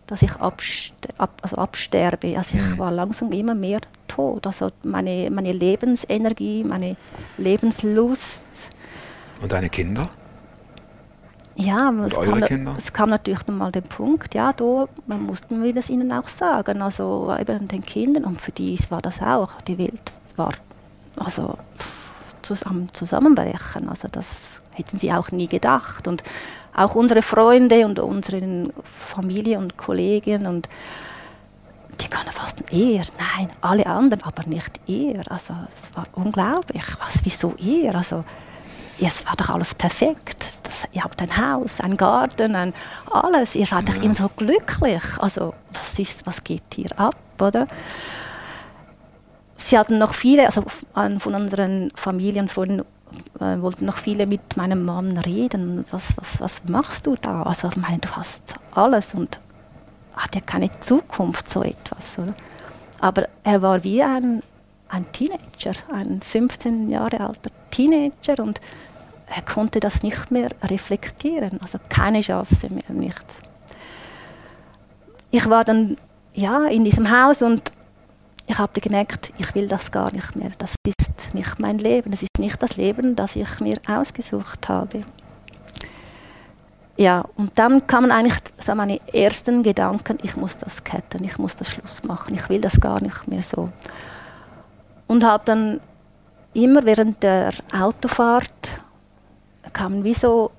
dass 0.07 0.23
ich 0.23 0.33
abste 0.37 1.09
ab, 1.19 1.39
also 1.43 1.57
absterbe. 1.57 2.37
Also 2.37 2.57
ich 2.57 2.65
mhm. 2.65 2.79
war 2.79 2.93
langsam 2.93 3.33
immer 3.33 3.55
mehr 3.55 3.81
tot. 4.09 4.47
Also 4.47 4.71
meine, 4.85 5.31
meine 5.31 5.53
Lebensenergie, 5.53 6.65
meine 6.65 6.97
Lebenslust. 7.37 8.45
Und 9.43 9.53
deine 9.53 9.69
Kinder? 9.69 10.09
Ja, 11.59 11.91
es 12.07 12.15
kam, 12.15 12.43
es 12.77 12.93
kam, 12.93 13.11
natürlich 13.11 13.47
nochmal 13.47 13.73
der 13.73 13.81
Punkt, 13.81 14.35
ja, 14.35 14.53
da 14.53 14.87
mussten 15.07 15.63
wir 15.63 15.73
das 15.73 15.89
ihnen 15.89 16.13
auch 16.13 16.29
sagen, 16.29 16.83
also 16.83 17.35
eben 17.41 17.67
den 17.67 17.85
Kindern 17.85 18.25
und 18.25 18.41
für 18.41 18.53
die 18.53 18.79
war 18.91 19.01
das 19.01 19.23
auch, 19.23 19.53
die 19.63 19.79
Welt 19.79 20.13
war 20.37 20.53
also 21.17 21.57
zusammen, 22.43 22.91
zusammenbrechen, 22.93 23.89
also 23.89 24.07
das 24.13 24.61
hätten 24.73 24.99
sie 24.99 25.11
auch 25.13 25.31
nie 25.31 25.49
gedacht 25.49 26.07
und 26.07 26.23
auch 26.75 26.95
unsere 26.95 27.23
Freunde 27.23 27.87
und 27.87 27.99
unsere 28.01 28.71
Familie 28.85 29.59
und 29.59 29.79
Kollegen 29.79 30.47
und 30.47 30.69
die 32.03 32.09
können 32.09 32.33
fast 32.33 32.71
eher, 32.71 33.05
nein, 33.19 33.49
alle 33.63 33.87
anderen, 33.87 34.23
aber 34.25 34.47
nicht 34.47 34.79
er, 34.87 35.31
also 35.33 35.55
es 35.75 35.97
war 35.97 36.07
unglaublich, 36.13 36.85
was, 37.01 37.25
wieso 37.25 37.55
er, 37.57 37.95
also 37.95 38.23
ja, 38.99 39.09
es 39.09 39.27
war 39.27 39.37
doch 39.37 39.51
alles 39.51 39.75
perfekt. 39.75 40.36
Ihr 40.93 41.05
habt 41.05 41.21
ein 41.23 41.37
Haus, 41.37 41.81
ein 41.81 41.97
Garten, 41.97 42.55
ein, 42.55 42.75
alles. 43.11 43.55
Ihr 43.55 43.67
seid 43.67 43.89
doch 43.89 44.03
immer 44.03 44.15
so 44.15 44.29
glücklich. 44.37 45.03
Also, 45.19 45.55
was, 45.73 45.99
ist, 45.99 46.27
was 46.27 46.43
geht 46.43 46.63
hier 46.75 46.99
ab, 46.99 47.17
oder? 47.41 47.67
Sie 49.57 49.79
hatten 49.79 49.99
noch 49.99 50.15
viele, 50.15 50.47
also 50.47 50.63
von 50.93 51.35
unseren 51.35 51.91
Familienfreunden 51.95 52.85
äh, 53.41 53.61
wollten 53.61 53.87
noch 53.87 53.99
viele 53.99 54.27
mit 54.27 54.57
meinem 54.57 54.85
Mann 54.85 55.17
reden. 55.19 55.85
Was, 55.91 56.17
was, 56.17 56.41
was 56.41 56.63
machst 56.67 57.07
du 57.07 57.17
da? 57.21 57.43
Also, 57.43 57.69
ich 57.69 57.77
meine, 57.77 57.99
du 57.99 58.11
hast 58.11 58.43
alles 58.73 59.15
und 59.15 59.41
hat 60.17 60.35
ja 60.35 60.41
keine 60.41 60.71
Zukunft, 60.81 61.49
so 61.49 61.63
etwas. 61.63 62.19
Oder? 62.19 62.35
Aber 63.01 63.29
er 63.45 63.63
war 63.63 63.85
wie 63.85 64.03
ein, 64.03 64.43
ein 64.89 65.11
Teenager, 65.13 65.73
ein 65.93 66.21
15 66.21 66.89
Jahre 66.91 67.21
alter 67.21 67.51
Teenager 67.71 68.43
und 68.43 68.61
er 69.27 69.43
konnte 69.43 69.81
das 69.81 70.03
nicht 70.03 70.31
mehr 70.31 70.51
reflektieren, 70.63 71.61
also 71.61 71.79
keine 71.89 72.21
Chance 72.21 72.69
mehr, 72.73 72.85
nichts. 72.91 73.41
Ich 75.31 75.49
war 75.51 75.65
dann 75.65 75.97
ja, 76.37 76.67
in 76.67 76.85
diesem 76.85 77.11
Haus 77.11 77.43
und 77.43 77.73
ich 78.47 78.59
habe 78.59 78.81
gemerkt, 78.81 79.33
ich 79.39 79.55
will 79.55 79.67
das 79.67 79.91
gar 79.91 80.13
nicht 80.13 80.37
mehr. 80.37 80.51
Das 80.59 80.75
ist 80.87 81.35
nicht 81.35 81.59
mein 81.59 81.79
Leben. 81.79 82.13
Es 82.13 82.23
ist 82.23 82.39
nicht 82.39 82.63
das 82.63 82.77
Leben, 82.77 83.17
das 83.17 83.35
ich 83.35 83.61
mir 83.61 83.79
ausgesucht 83.89 84.69
habe. 84.69 85.03
Ja, 86.97 87.25
und 87.37 87.59
dann 87.59 87.87
kamen 87.87 88.11
eigentlich 88.11 88.39
so 88.59 88.75
meine 88.75 89.01
ersten 89.13 89.63
Gedanken, 89.63 90.19
ich 90.23 90.37
muss 90.37 90.57
das 90.57 90.83
ketten, 90.83 91.25
ich 91.25 91.37
muss 91.39 91.55
das 91.57 91.69
Schluss 91.69 92.03
machen, 92.05 92.35
ich 92.35 92.49
will 92.49 92.61
das 92.61 92.81
gar 92.81 93.03
nicht 93.03 93.29
mehr 93.29 93.43
so. 93.43 93.71
Und 95.07 95.23
habe 95.23 95.43
dann 95.45 95.81
immer 96.55 96.85
während 96.87 97.23
der 97.23 97.53
Autofahrt 97.79 98.81
kam 99.77 100.05
wie 100.05 100.15
so 100.15 100.51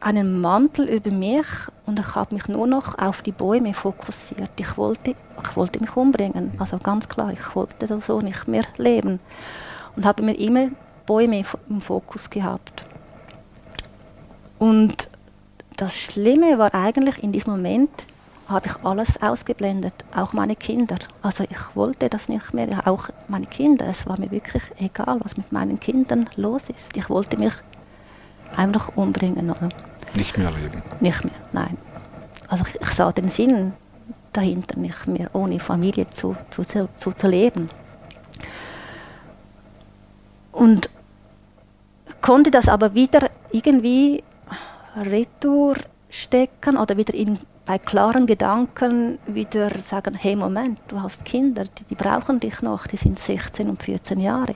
einen 0.00 0.40
Mantel 0.40 0.88
über 0.88 1.10
mich 1.10 1.46
und 1.84 1.98
ich 1.98 2.14
habe 2.14 2.34
mich 2.34 2.48
nur 2.48 2.66
noch 2.66 2.98
auf 2.98 3.20
die 3.20 3.32
Bäume 3.32 3.74
fokussiert. 3.74 4.50
Ich 4.58 4.78
wollte, 4.78 5.10
ich 5.10 5.56
wollte 5.56 5.78
mich 5.78 5.94
umbringen, 5.94 6.52
also 6.58 6.78
ganz 6.78 7.06
klar, 7.06 7.32
ich 7.32 7.54
wollte 7.54 8.00
so 8.00 8.22
nicht 8.22 8.48
mehr 8.48 8.64
leben 8.78 9.20
und 9.94 10.06
habe 10.06 10.22
mir 10.22 10.38
immer 10.38 10.68
Bäume 11.04 11.44
im 11.68 11.80
Fokus 11.82 12.30
gehabt. 12.30 12.86
Und 14.58 15.10
das 15.76 15.94
Schlimme 15.94 16.56
war 16.58 16.74
eigentlich 16.74 17.22
in 17.22 17.30
diesem 17.30 17.52
Moment, 17.52 18.06
habe 18.48 18.68
ich 18.68 18.84
alles 18.84 19.20
ausgeblendet, 19.20 19.94
auch 20.16 20.32
meine 20.32 20.56
Kinder. 20.56 20.96
Also 21.20 21.44
ich 21.44 21.76
wollte 21.76 22.08
das 22.08 22.30
nicht 22.30 22.54
mehr, 22.54 22.86
auch 22.86 23.10
meine 23.28 23.46
Kinder. 23.46 23.86
Es 23.86 24.06
war 24.06 24.18
mir 24.18 24.30
wirklich 24.30 24.62
egal, 24.78 25.18
was 25.22 25.36
mit 25.36 25.52
meinen 25.52 25.78
Kindern 25.78 26.30
los 26.36 26.70
ist. 26.70 26.96
Ich 26.96 27.10
wollte 27.10 27.36
mich 27.36 27.52
einfach 28.56 28.90
umbringen. 28.96 29.50
Oder? 29.50 29.68
Nicht 30.14 30.38
mehr 30.38 30.50
leben. 30.50 30.82
Nicht 31.00 31.24
mehr, 31.24 31.34
nein. 31.52 31.76
Also 32.48 32.64
ich, 32.68 32.80
ich 32.80 32.90
sah 32.90 33.12
den 33.12 33.28
Sinn 33.28 33.72
dahinter 34.32 34.78
nicht 34.78 35.06
mehr, 35.06 35.30
ohne 35.32 35.58
Familie 35.60 36.08
zu, 36.10 36.36
zu, 36.50 36.64
zu, 36.64 36.88
zu, 36.94 37.28
leben. 37.28 37.70
Und 40.52 40.90
konnte 42.20 42.50
das 42.50 42.68
aber 42.68 42.94
wieder 42.94 43.30
irgendwie 43.52 44.22
retour 44.96 45.76
stecken 46.10 46.76
oder 46.76 46.96
wieder 46.96 47.14
in, 47.14 47.38
bei 47.64 47.78
klaren 47.78 48.26
Gedanken 48.26 49.18
wieder 49.26 49.70
sagen, 49.78 50.14
hey 50.14 50.36
Moment, 50.36 50.80
du 50.88 51.00
hast 51.00 51.24
Kinder, 51.24 51.64
die, 51.64 51.84
die 51.84 51.94
brauchen 51.94 52.40
dich 52.40 52.62
noch, 52.62 52.86
die 52.86 52.96
sind 52.96 53.18
16 53.18 53.68
und 53.68 53.82
14 53.82 54.20
Jahre. 54.20 54.54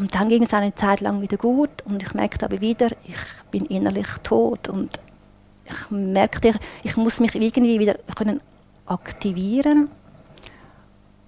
Und 0.00 0.14
dann 0.14 0.30
ging 0.30 0.44
es 0.44 0.54
eine 0.54 0.74
Zeit 0.74 1.02
lang 1.02 1.20
wieder 1.20 1.36
gut 1.36 1.82
und 1.84 2.02
ich 2.02 2.14
merkte 2.14 2.46
aber 2.46 2.62
wieder, 2.62 2.88
ich 3.04 3.50
bin 3.50 3.66
innerlich 3.66 4.06
tot 4.22 4.66
und 4.70 4.98
ich 5.66 5.90
merkte, 5.90 6.54
ich 6.82 6.96
muss 6.96 7.20
mich 7.20 7.34
irgendwie 7.34 7.78
wieder 7.78 7.96
können 8.16 8.40
aktivieren 8.86 9.90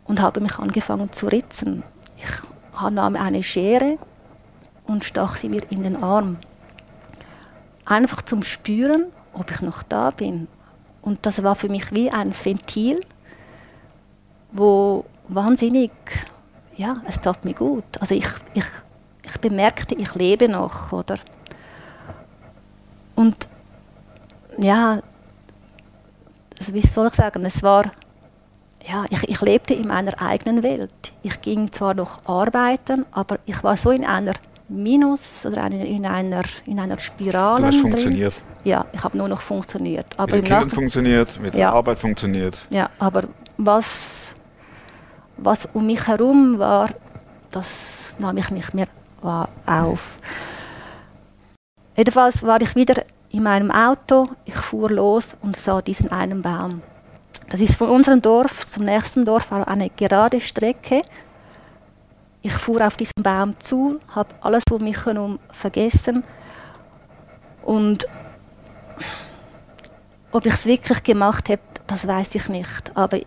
und 0.06 0.22
habe 0.22 0.40
mich 0.40 0.58
angefangen 0.58 1.12
zu 1.12 1.26
ritzen. 1.26 1.82
Ich 2.16 2.90
nahm 2.90 3.14
eine 3.14 3.42
Schere 3.42 3.98
und 4.86 5.04
stach 5.04 5.36
sie 5.36 5.50
mir 5.50 5.62
in 5.70 5.82
den 5.82 6.02
Arm. 6.02 6.38
Einfach 7.84 8.22
zum 8.22 8.42
Spüren, 8.42 9.04
ob 9.34 9.50
ich 9.50 9.60
noch 9.60 9.82
da 9.82 10.10
bin. 10.10 10.48
Und 11.02 11.26
das 11.26 11.42
war 11.42 11.56
für 11.56 11.68
mich 11.68 11.92
wie 11.92 12.10
ein 12.10 12.32
Ventil, 12.32 13.00
wo 14.50 15.04
wahnsinnig, 15.28 15.90
ja, 16.82 16.96
es 17.08 17.20
tat 17.20 17.44
mir 17.44 17.54
gut. 17.54 17.84
Also 18.00 18.14
ich, 18.14 18.26
ich, 18.54 18.64
ich 19.24 19.40
bemerkte, 19.40 19.94
ich 19.94 20.14
lebe 20.14 20.48
noch, 20.48 20.92
oder? 20.92 21.16
Und 23.14 23.36
ja, 24.58 25.00
also 26.58 26.74
wie 26.74 26.80
soll 26.86 27.08
ich 27.08 27.14
sagen, 27.14 27.44
es 27.44 27.62
war, 27.62 27.84
ja, 28.90 29.04
ich, 29.10 29.22
ich 29.28 29.40
lebte 29.40 29.74
in 29.74 29.86
meiner 29.88 30.20
eigenen 30.20 30.62
Welt. 30.62 31.12
Ich 31.22 31.40
ging 31.40 31.70
zwar 31.72 31.94
noch 31.94 32.24
arbeiten, 32.26 33.06
aber 33.12 33.38
ich 33.46 33.62
war 33.62 33.76
so 33.76 33.90
in 33.90 34.04
einer 34.04 34.34
Minus 34.68 35.44
oder 35.44 35.66
in 35.70 36.06
einer, 36.06 36.42
in 36.66 36.78
einer 36.80 36.98
Spirale. 36.98 37.60
Du 37.60 37.66
hast 37.66 37.74
drin. 37.74 37.82
funktioniert. 37.82 38.34
Ja, 38.64 38.86
ich 38.92 39.02
habe 39.04 39.16
nur 39.18 39.28
noch 39.28 39.40
funktioniert. 39.42 40.06
Aber 40.16 40.36
mit 40.36 40.46
den 40.46 40.52
Kindern 40.52 40.70
funktioniert, 40.70 41.40
mit 41.40 41.52
Ja. 41.54 41.60
der 41.60 41.72
Arbeit 41.74 41.98
funktioniert. 41.98 42.66
ja, 42.70 42.88
aber 42.98 43.24
was, 43.58 44.31
was 45.44 45.68
um 45.72 45.87
mich 45.87 46.06
herum 46.06 46.58
war, 46.58 46.90
das 47.50 48.14
nahm 48.18 48.37
ich 48.37 48.50
nicht 48.50 48.75
mehr 48.75 48.88
auf. 49.66 50.18
Jedenfalls 51.96 52.42
war 52.42 52.61
ich 52.61 52.75
wieder 52.75 53.04
in 53.30 53.42
meinem 53.42 53.70
Auto, 53.70 54.28
ich 54.44 54.54
fuhr 54.54 54.90
los 54.90 55.37
und 55.42 55.56
sah 55.56 55.82
diesen 55.82 56.11
einen 56.11 56.42
Baum. 56.42 56.82
Das 57.49 57.61
ist 57.61 57.76
von 57.76 57.88
unserem 57.88 58.22
Dorf 58.22 58.66
zum 58.66 58.84
nächsten 58.84 59.25
Dorf 59.25 59.52
eine 59.52 59.90
gerade 59.90 60.40
Strecke. 60.40 61.02
Ich 62.40 62.52
fuhr 62.52 62.87
auf 62.87 62.96
diesen 62.96 63.22
Baum 63.22 63.59
zu, 63.61 64.00
habe 64.14 64.35
alles 64.40 64.64
um 64.70 64.83
mich 64.83 65.05
herum 65.05 65.38
vergessen 65.50 66.24
und 67.62 68.07
ob 70.33 70.46
ich 70.46 70.55
es 70.55 70.66
wirklich 70.66 71.02
gemacht 71.02 71.48
habe, 71.48 71.61
das 71.87 72.07
weiß 72.07 72.35
ich 72.35 72.48
nicht. 72.48 72.90
Aber 72.94 73.18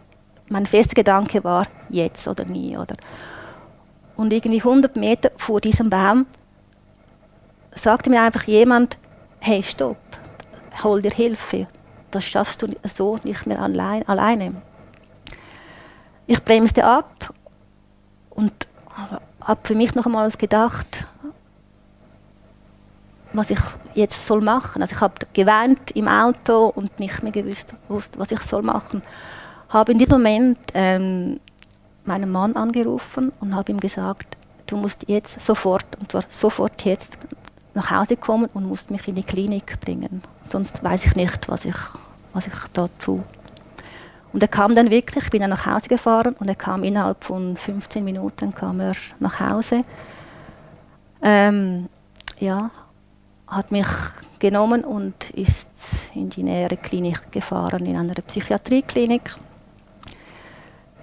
mein 0.49 0.65
fester 0.65 0.95
Gedanke 0.95 1.43
war, 1.43 1.67
jetzt 1.89 2.27
oder 2.27 2.45
nie. 2.45 2.77
Oder? 2.77 2.95
Und 4.15 4.31
irgendwie 4.31 4.59
100 4.59 4.95
Meter 4.95 5.31
vor 5.37 5.61
diesem 5.61 5.89
Baum 5.89 6.25
sagte 7.73 8.09
mir 8.09 8.21
einfach 8.21 8.43
jemand, 8.43 8.97
hey, 9.39 9.63
stopp, 9.63 9.97
hol 10.83 11.01
dir 11.01 11.11
Hilfe. 11.11 11.67
Das 12.11 12.23
schaffst 12.23 12.61
du 12.61 12.67
so 12.83 13.19
nicht 13.23 13.45
mehr 13.45 13.61
allein, 13.61 14.07
alleine. 14.07 14.61
Ich 16.27 16.43
bremste 16.43 16.83
ab 16.83 17.33
und 18.29 18.53
habe 19.41 19.59
für 19.63 19.75
mich 19.75 19.93
noch 19.95 20.05
einmal 20.05 20.29
gedacht, 20.31 21.05
was 23.33 23.49
ich 23.49 23.59
jetzt 23.93 24.25
soll 24.25 24.41
machen. 24.41 24.81
Also 24.81 24.95
ich 24.95 25.01
habe 25.01 25.15
geweint 25.33 25.91
im 25.91 26.07
Auto 26.07 26.67
und 26.67 26.99
nicht 26.99 27.21
mehr 27.21 27.31
gewusst, 27.31 27.75
was 27.89 28.31
ich 28.31 28.41
soll 28.41 28.61
machen. 28.61 29.03
Habe 29.75 29.91
in 29.91 29.97
diesem 29.97 30.13
Moment 30.13 30.57
ähm, 30.73 31.41
meinen 32.05 32.31
Mann 32.31 32.55
angerufen 32.55 33.33
und 33.41 33.53
habe 33.53 33.73
ihm 33.73 33.79
gesagt, 33.81 34.37
du 34.67 34.77
musst 34.77 35.09
jetzt 35.09 35.41
sofort, 35.41 35.85
und 35.99 36.09
zwar 36.09 36.23
sofort 36.29 36.85
jetzt, 36.85 37.17
nach 37.73 37.91
Hause 37.91 38.15
kommen 38.15 38.49
und 38.53 38.65
musst 38.65 38.89
mich 38.89 39.05
in 39.09 39.15
die 39.15 39.23
Klinik 39.23 39.77
bringen. 39.81 40.21
Sonst 40.47 40.81
weiß 40.81 41.07
ich 41.07 41.17
nicht, 41.17 41.49
was 41.49 41.65
ich, 41.65 41.75
was 42.31 42.47
ich 42.47 42.53
da 42.71 42.87
tue. 42.99 43.21
Und 44.31 44.41
er 44.41 44.47
kam 44.47 44.75
dann 44.75 44.89
wirklich, 44.89 45.25
ich 45.25 45.29
bin 45.29 45.41
dann 45.41 45.49
nach 45.49 45.65
Hause 45.65 45.89
gefahren 45.89 46.37
und 46.39 46.47
er 46.47 46.55
kam 46.55 46.85
innerhalb 46.85 47.21
von 47.21 47.57
15 47.57 48.01
Minuten 48.01 48.55
kam 48.55 48.79
er 48.79 48.93
nach 49.19 49.41
Hause. 49.41 49.81
Ähm, 51.21 51.89
ja, 52.39 52.71
hat 53.45 53.73
mich 53.73 53.87
genommen 54.39 54.85
und 54.85 55.31
ist 55.31 55.69
in 56.13 56.29
die 56.29 56.43
nähere 56.43 56.77
Klinik 56.77 57.29
gefahren, 57.29 57.85
in 57.85 57.97
einer 57.97 58.13
Psychiatrieklinik. 58.13 59.35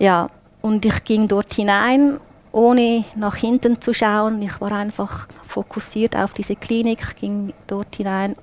Ja, 0.03 0.31
und 0.63 0.85
ich 0.85 1.05
ging 1.05 1.29
dort 1.29 1.55
hinein, 1.55 2.19
ohne 2.51 3.05
nach 3.15 3.37
hinten 3.37 3.81
zu 3.81 3.95
schauen. 3.95 4.43
Ich 4.43 4.61
war 4.61 4.73
einfach 4.73 5.29
fokussiert 5.47 6.17
auf 6.17 6.33
diese 6.33 6.57
Klinik, 6.57 7.15
ging 7.21 7.53
dort 7.69 7.95
hinein 7.95 8.35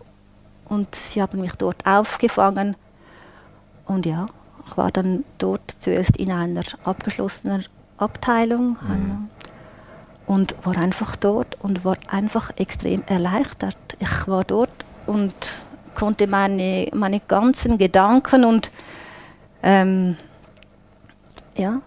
und 0.69 0.95
sie 0.95 1.21
haben 1.21 1.41
mich 1.41 1.51
dort 1.55 1.85
aufgefangen. 1.85 2.77
Und 3.85 4.05
ja, 4.05 4.27
ich 4.65 4.77
war 4.77 4.89
dann 4.89 5.25
dort 5.37 5.75
zuerst 5.81 6.15
in 6.15 6.31
einer 6.31 6.63
abgeschlossenen 6.85 7.65
Abteilung 7.97 8.77
mhm. 8.81 9.27
und 10.27 10.55
war 10.65 10.77
einfach 10.77 11.17
dort 11.17 11.57
und 11.61 11.83
war 11.83 11.97
einfach 12.07 12.51
extrem 12.55 13.03
erleichtert. 13.05 13.75
Ich 13.99 14.29
war 14.29 14.45
dort 14.45 14.71
und 15.07 15.35
konnte 15.93 16.25
meine, 16.25 16.87
meine 16.93 17.19
ganzen 17.19 17.77
Gedanken 17.77 18.45
und 18.45 18.71
ähm, 19.61 20.15
ja, 21.59 21.81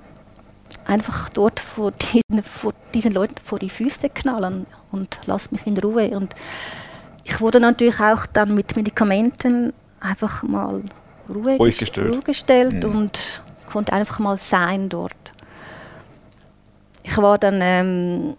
einfach 0.84 1.28
dort 1.30 1.60
vor 1.60 1.92
diesen, 1.92 2.42
vor 2.42 2.74
diesen 2.94 3.12
Leuten 3.12 3.36
vor 3.44 3.58
die 3.58 3.70
Füße 3.70 4.08
knallen 4.10 4.66
und 4.90 5.18
lass 5.26 5.50
mich 5.50 5.66
in 5.66 5.78
Ruhe. 5.78 6.10
Und 6.10 6.34
ich 7.24 7.40
wurde 7.40 7.60
natürlich 7.60 8.00
auch 8.00 8.26
dann 8.26 8.54
mit 8.54 8.76
Medikamenten 8.76 9.72
einfach 10.00 10.42
mal 10.42 10.82
Ruhe 11.28 11.56
Ruhig 11.56 11.78
gestellt, 11.78 12.14
Ruhe 12.14 12.22
gestellt 12.22 12.84
mhm. 12.84 12.96
und 12.96 13.42
konnte 13.70 13.92
einfach 13.92 14.18
mal 14.18 14.36
sein 14.36 14.88
dort. 14.88 15.14
Ich 17.02 17.16
war 17.16 17.38
dann 17.38 17.60
ähm, 17.62 18.36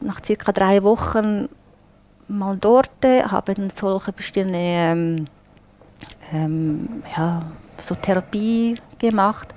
nach 0.00 0.22
circa 0.24 0.52
drei 0.52 0.82
Wochen 0.82 1.48
mal 2.28 2.56
dort, 2.56 2.90
habe 3.04 3.54
dann 3.54 3.70
solche 3.70 4.12
bestimmte 4.12 4.56
ähm, 4.56 5.26
ähm, 6.32 7.02
ja, 7.16 7.42
so 7.82 7.94
Therapie 7.94 8.76
gemacht. 9.10 9.52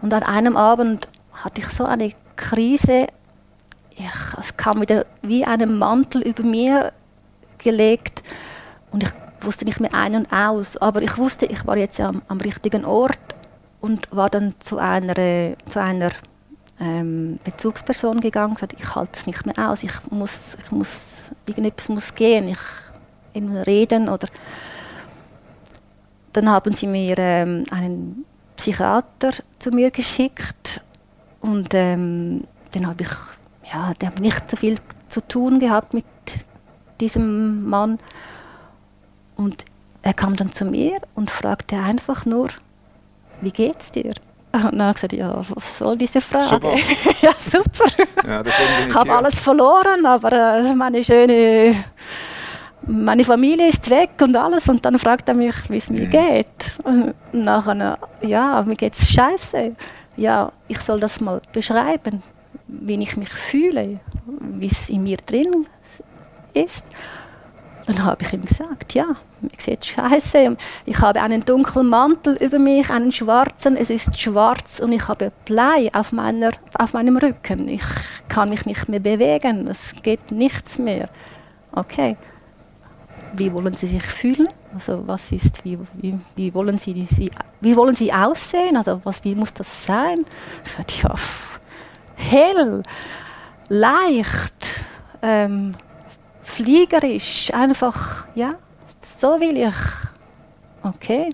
Und 0.00 0.14
an 0.14 0.22
einem 0.22 0.56
Abend 0.56 1.08
hatte 1.32 1.60
ich 1.60 1.68
so 1.68 1.84
eine 1.84 2.12
Krise. 2.36 3.08
Ich, 3.96 4.38
es 4.38 4.56
kam 4.56 4.80
wieder 4.80 5.06
wie 5.22 5.44
ein 5.44 5.78
Mantel 5.78 6.22
über 6.22 6.42
mir 6.42 6.92
gelegt 7.58 8.22
und 8.92 9.02
ich 9.02 9.10
wusste 9.40 9.64
nicht 9.64 9.80
mehr 9.80 9.94
ein 9.94 10.14
und 10.14 10.32
aus. 10.32 10.76
Aber 10.76 11.02
ich 11.02 11.16
wusste, 11.18 11.46
ich 11.46 11.66
war 11.66 11.76
jetzt 11.76 12.00
am, 12.00 12.22
am 12.28 12.40
richtigen 12.40 12.84
Ort 12.84 13.18
und 13.80 14.08
war 14.10 14.30
dann 14.30 14.54
zu 14.60 14.78
einer, 14.78 15.14
zu 15.68 15.80
einer 15.80 16.10
ähm, 16.80 17.38
Bezugsperson 17.44 18.20
gegangen 18.20 18.56
und 18.60 18.72
ich 18.72 18.94
halte 18.94 19.12
es 19.14 19.26
nicht 19.26 19.46
mehr 19.46 19.70
aus. 19.70 19.82
Ich 19.82 19.92
muss, 20.10 20.56
ich 20.62 20.70
muss, 20.70 21.32
irgendetwas 21.46 21.88
muss 21.88 22.14
gehen. 22.14 22.48
Ich 22.48 22.58
reden 23.66 24.08
oder 24.08 24.28
dann 26.32 26.50
haben 26.50 26.74
sie 26.74 26.86
mir 26.86 27.16
ähm, 27.18 27.64
einen 27.70 28.24
Psychiater 28.56 29.32
zu 29.58 29.70
mir 29.70 29.90
geschickt 29.90 30.80
und 31.40 31.74
ähm, 31.74 32.44
dann 32.72 32.86
habe 32.86 33.02
ich 33.02 33.10
ja, 33.72 33.92
der 33.94 34.08
hat 34.08 34.20
nicht 34.20 34.50
so 34.50 34.56
viel 34.56 34.76
zu 35.08 35.20
tun 35.26 35.58
gehabt 35.58 35.94
mit 35.94 36.04
diesem 37.00 37.68
Mann 37.68 37.98
und 39.36 39.64
er 40.02 40.12
kam 40.12 40.36
dann 40.36 40.52
zu 40.52 40.64
mir 40.64 40.98
und 41.14 41.30
fragte 41.30 41.76
einfach 41.76 42.26
nur, 42.26 42.48
wie 43.40 43.50
geht's 43.50 43.90
dir? 43.90 44.12
Und 44.52 44.78
dann 44.78 44.82
habe 44.82 44.90
ich 44.90 44.96
gesagt, 44.96 45.12
ja, 45.14 45.42
was 45.48 45.78
soll 45.78 45.96
diese 45.96 46.20
Frage? 46.20 46.46
Super. 46.46 46.74
ja, 47.22 47.32
super. 47.38 47.86
Ja, 48.24 48.42
Ich 48.86 48.94
habe 48.94 49.12
alles 49.12 49.40
verloren, 49.40 50.06
aber 50.06 50.32
äh, 50.32 50.74
meine 50.74 51.02
schöne, 51.02 51.84
meine 52.86 53.24
Familie 53.24 53.68
ist 53.68 53.88
weg 53.90 54.10
und 54.20 54.36
alles. 54.36 54.68
Und 54.68 54.84
dann 54.84 54.98
fragt 54.98 55.28
er 55.28 55.34
mich, 55.34 55.54
wie 55.68 55.76
es 55.76 55.90
mir 55.90 56.06
Mhm. 56.06 56.10
geht. 56.10 56.78
Und 56.84 57.14
nachher, 57.32 57.98
ja, 58.22 58.62
mir 58.62 58.76
geht's 58.76 59.08
scheiße. 59.08 59.74
Ja, 60.16 60.52
ich 60.68 60.78
soll 60.80 61.00
das 61.00 61.20
mal 61.20 61.40
beschreiben, 61.52 62.22
wie 62.68 63.02
ich 63.02 63.16
mich 63.16 63.30
fühle, 63.30 64.00
wie 64.40 64.66
es 64.66 64.88
in 64.90 65.02
mir 65.02 65.16
drin 65.18 65.66
ist. 66.52 66.84
Dann 67.86 68.02
habe 68.02 68.24
ich 68.24 68.32
ihm 68.32 68.44
gesagt, 68.46 68.94
ja, 68.94 69.04
mir 69.42 69.50
sieht 69.58 69.84
scheiße. 69.84 70.56
Ich 70.86 70.98
habe 71.00 71.20
einen 71.20 71.44
dunklen 71.44 71.86
Mantel 71.88 72.34
über 72.36 72.58
mich, 72.58 72.88
einen 72.88 73.12
schwarzen. 73.12 73.76
Es 73.76 73.90
ist 73.90 74.18
schwarz 74.18 74.80
und 74.80 74.92
ich 74.92 75.06
habe 75.06 75.32
Blei 75.44 75.90
auf, 75.92 76.10
meiner, 76.12 76.50
auf 76.78 76.94
meinem 76.94 77.18
Rücken. 77.18 77.68
Ich 77.68 77.82
kann 78.28 78.48
mich 78.48 78.64
nicht 78.64 78.88
mehr 78.88 79.00
bewegen. 79.00 79.66
Es 79.68 79.94
geht 80.02 80.30
nichts 80.30 80.78
mehr. 80.78 81.10
Okay. 81.72 82.16
Wie 83.32 83.52
wollen 83.52 83.74
Sie 83.74 83.86
sich 83.86 84.02
fühlen? 84.02 84.48
Also 84.74 85.06
was 85.06 85.32
ist, 85.32 85.64
wie, 85.64 85.78
wie, 85.94 86.18
wie, 86.36 86.54
wollen, 86.54 86.78
Sie, 86.78 87.06
Sie, 87.10 87.30
wie 87.60 87.76
wollen 87.76 87.94
Sie 87.94 88.12
aussehen? 88.12 88.76
Also 88.76 89.00
was, 89.04 89.24
wie 89.24 89.34
muss 89.34 89.52
das 89.52 89.86
sein? 89.86 90.24
Ich 90.64 90.72
sagte, 90.72 90.94
ja, 91.02 91.16
pff, 91.16 91.60
hell, 92.16 92.82
leicht, 93.68 94.84
ähm, 95.22 95.74
fliegerisch, 96.42 97.52
einfach, 97.52 98.28
ja, 98.34 98.54
so 99.18 99.40
will 99.40 99.58
ich. 99.58 99.74
Okay. 100.82 101.30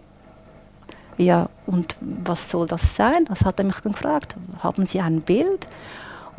Ja, 1.19 1.49
und 1.67 1.97
was 2.01 2.51
soll 2.51 2.67
das 2.67 2.97
sein? 2.97 3.27
Das 3.27 3.45
hat 3.45 3.59
er 3.59 3.67
mich 3.67 3.77
dann 3.81 3.93
gefragt. 3.93 4.37
Haben 4.63 4.87
Sie 4.87 5.01
ein 5.01 5.21
Bild? 5.21 5.67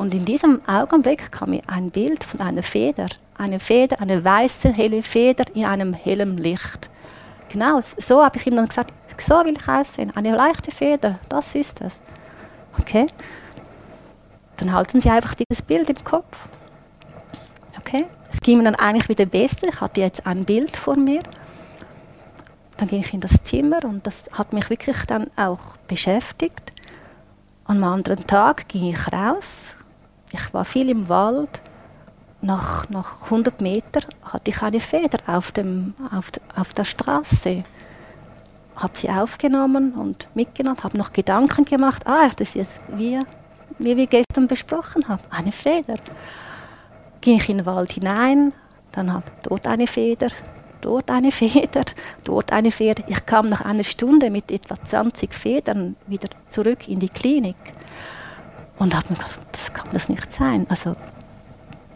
Und 0.02 0.16
in 0.16 0.26
diesem 0.26 0.68
Augenblick 0.68 1.32
kam 1.32 1.52
mir 1.52 1.62
ein 1.68 1.92
Bild 1.92 2.24
von 2.24 2.42
einer 2.42 2.64
Feder. 2.64 3.06
Eine 3.38 3.60
Feder, 3.60 4.02
eine 4.02 4.26
weiße, 4.26 4.74
helle 4.74 5.04
Feder 5.04 5.44
in 5.54 5.64
einem 5.64 5.94
hellen 5.94 6.38
Licht. 6.38 6.90
Genau, 7.50 7.80
so 7.98 8.26
habe 8.26 8.40
ich 8.40 8.48
ihm 8.48 8.56
dann 8.56 8.66
gesagt, 8.66 8.92
so 9.20 9.36
will 9.46 9.54
ich 9.56 9.68
aussehen. 9.68 10.12
Eine 10.16 10.36
leichte 10.36 10.72
Feder, 10.72 11.20
das 11.30 11.54
ist 11.54 11.82
es. 11.82 12.00
Okay. 12.80 13.06
Dann 14.58 14.74
halten 14.74 15.02
Sie 15.02 15.10
einfach 15.12 15.36
dieses 15.36 15.62
Bild 15.62 15.88
im 15.92 16.04
Kopf. 16.04 16.50
Okay. 17.78 18.08
Es 18.34 18.42
ging 18.42 18.58
mir 18.58 18.64
dann 18.64 18.76
eigentlich 18.76 19.08
wieder 19.08 19.28
besser. 19.28 19.68
Ich 19.68 19.82
hatte 19.82 20.02
jetzt 20.02 20.26
ein 20.26 20.46
Bild 20.46 20.76
vor 20.76 20.96
mir. 20.96 21.22
Dann 22.78 22.88
ging 22.88 23.02
ich 23.02 23.14
in 23.14 23.20
das 23.20 23.44
Zimmer 23.44 23.86
und 23.86 24.08
das 24.08 24.24
hat 24.34 24.52
mich 24.52 24.68
wirklich 24.72 24.98
dann 25.06 25.30
auch 25.36 25.76
beschäftigt. 25.88 26.72
Am 27.66 27.84
anderen 27.84 28.26
Tag 28.26 28.68
ging 28.68 28.90
ich 28.90 29.14
raus. 29.14 29.76
Ich 30.32 30.54
war 30.54 30.66
viel 30.66 30.90
im 30.90 31.10
Wald. 31.10 31.62
Nach, 32.42 32.90
nach 32.90 33.24
100 33.24 33.62
Metern 33.62 34.04
hatte 34.24 34.50
ich 34.50 34.62
eine 34.64 34.80
Feder 34.80 35.20
auf, 35.28 35.52
dem, 35.52 35.94
auf, 36.12 36.32
auf 36.56 36.74
der 36.74 36.86
Straße. 36.86 37.64
Habe 38.76 38.98
sie 38.98 39.10
aufgenommen 39.10 39.94
und 39.94 40.28
mitgenommen, 40.34 40.84
habe 40.84 40.98
noch 40.98 41.14
Gedanken 41.14 41.66
gemacht. 41.66 42.08
Ah, 42.08 42.30
das 42.36 42.56
ist 42.56 42.76
wie, 42.96 43.20
wie 43.78 43.96
wir 43.96 44.08
gestern 44.08 44.48
besprochen 44.48 45.08
haben. 45.08 45.22
Eine 45.30 45.52
Feder 45.52 45.98
ging 47.20 47.38
ich 47.38 47.50
in 47.50 47.58
den 47.58 47.66
Wald 47.68 47.92
hinein, 47.92 48.54
dann 48.92 49.14
habe 49.14 49.26
dort 49.44 49.68
eine 49.68 49.86
Feder, 49.86 50.30
dort 50.80 51.12
eine 51.12 51.32
Feder, 51.32 51.84
dort 52.24 52.52
eine 52.52 52.72
Feder. 52.72 53.04
Ich 53.08 53.24
kam 53.28 53.50
nach 53.50 53.62
einer 53.62 53.84
Stunde 53.84 54.32
mit 54.32 54.50
etwa 54.50 54.82
20 54.82 55.32
Federn 55.32 55.96
wieder 56.08 56.30
zurück 56.50 56.88
in 56.88 57.00
die 57.00 57.10
Klinik 57.10 57.58
und 58.82 58.96
habe 58.96 59.10
mir 59.10 59.16
gedacht, 59.16 59.40
das 59.52 59.72
kann 59.74 59.88
das 59.94 60.10
nicht 60.10 60.34
sein. 60.34 60.66
Also 60.68 60.96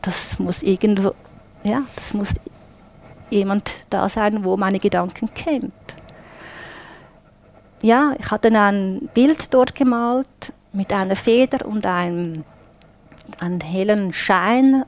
das 0.03 0.37
muss 0.37 0.61
irgendwo, 0.61 1.15
ja, 1.63 1.81
das 1.95 2.13
muss 2.13 2.29
jemand 3.31 3.73
da 3.89 4.07
sein, 4.07 4.43
wo 4.43 4.55
meine 4.55 4.77
Gedanken 4.77 5.33
kennt. 5.33 5.73
Ja, 7.81 8.13
ich 8.19 8.29
hatte 8.29 8.49
ein 8.49 9.09
Bild 9.15 9.51
dort 9.51 9.73
gemalt 9.73 10.53
mit 10.73 10.93
einer 10.93 11.15
Feder 11.15 11.65
und 11.65 11.87
einem, 11.87 12.43
einem 13.39 13.61
hellen 13.61 14.13
Schein 14.13 14.85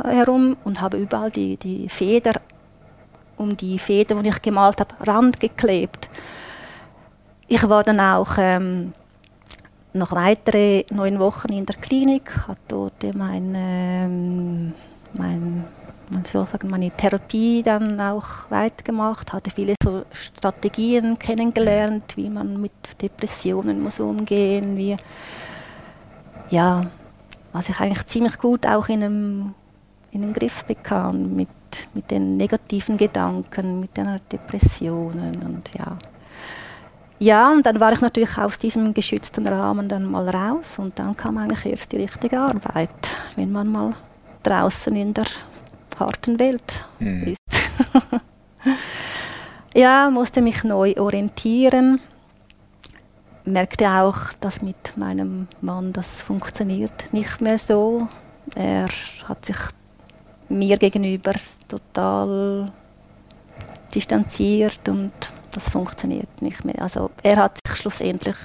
herum 0.00 0.56
und 0.62 0.80
habe 0.80 0.96
überall 0.96 1.32
die, 1.32 1.56
die 1.56 1.88
Feder 1.88 2.40
um 3.36 3.56
die 3.56 3.80
Feder, 3.80 4.14
die 4.22 4.28
ich 4.28 4.42
gemalt 4.42 4.78
habe, 4.78 4.94
Rand 5.04 5.40
geklebt. 5.40 6.08
Ich 7.48 7.68
war 7.68 7.82
dann 7.82 7.98
auch 7.98 8.30
ähm, 8.38 8.92
noch 9.94 10.12
weitere 10.12 10.84
neun 10.90 11.18
Wochen 11.18 11.52
in 11.52 11.66
der 11.66 11.76
Klinik, 11.76 12.46
habe 12.48 12.58
dort 12.68 13.02
mein, 13.14 13.54
ähm, 13.56 14.72
mein, 15.14 15.64
man 16.10 16.24
soll 16.24 16.46
sagen, 16.46 16.68
meine 16.68 16.90
Therapie 16.90 17.62
dann 17.62 18.00
auch 18.00 18.50
weitergemacht, 18.50 19.32
hatte 19.32 19.50
viele 19.50 19.74
so 19.82 20.04
Strategien 20.12 21.18
kennengelernt, 21.18 22.16
wie 22.16 22.28
man 22.28 22.60
mit 22.60 22.72
Depressionen 23.00 23.82
muss 23.82 24.00
umgehen, 24.00 24.76
wie 24.76 24.96
ja, 26.50 26.86
was 27.52 27.68
ich 27.68 27.80
eigentlich 27.80 28.06
ziemlich 28.06 28.38
gut 28.38 28.66
auch 28.66 28.88
in 28.88 29.02
einem 29.02 29.54
in 30.12 30.20
den 30.20 30.32
Griff 30.34 30.64
bekam 30.64 31.34
mit, 31.34 31.48
mit 31.94 32.10
den 32.10 32.36
negativen 32.36 32.96
Gedanken, 32.96 33.80
mit 33.80 33.96
den 33.96 34.20
Depressionen 34.30 35.42
und 35.42 35.70
ja. 35.76 35.98
Ja, 37.22 37.52
und 37.52 37.64
dann 37.64 37.78
war 37.78 37.92
ich 37.92 38.00
natürlich 38.00 38.36
aus 38.36 38.58
diesem 38.58 38.94
geschützten 38.94 39.46
Rahmen 39.46 39.88
dann 39.88 40.10
mal 40.10 40.28
raus 40.28 40.80
und 40.80 40.98
dann 40.98 41.16
kam 41.16 41.38
eigentlich 41.38 41.64
erst 41.66 41.92
die 41.92 41.98
richtige 41.98 42.36
Arbeit, 42.36 42.90
wenn 43.36 43.52
man 43.52 43.68
mal 43.68 43.94
draußen 44.42 44.96
in 44.96 45.14
der 45.14 45.26
harten 46.00 46.40
Welt 46.40 46.84
Hm. 46.98 47.28
ist. 47.28 47.38
ja, 49.76 50.10
musste 50.10 50.42
mich 50.42 50.64
neu 50.64 50.94
orientieren, 50.98 52.00
merkte 53.44 53.88
auch, 53.88 54.32
dass 54.40 54.60
mit 54.60 54.96
meinem 54.96 55.46
Mann 55.60 55.92
das 55.92 56.22
funktioniert 56.22 57.12
nicht 57.12 57.40
mehr 57.40 57.58
so. 57.58 58.08
Er 58.56 58.88
hat 59.28 59.44
sich 59.44 59.58
mir 60.48 60.76
gegenüber 60.76 61.34
total 61.68 62.72
distanziert 63.94 64.88
und 64.88 65.12
das 65.52 65.68
funktioniert 65.68 66.42
nicht 66.42 66.64
mehr. 66.64 66.80
Also 66.82 67.10
er 67.22 67.36
hat 67.36 67.58
sich 67.66 67.76
schlussendlich 67.76 68.36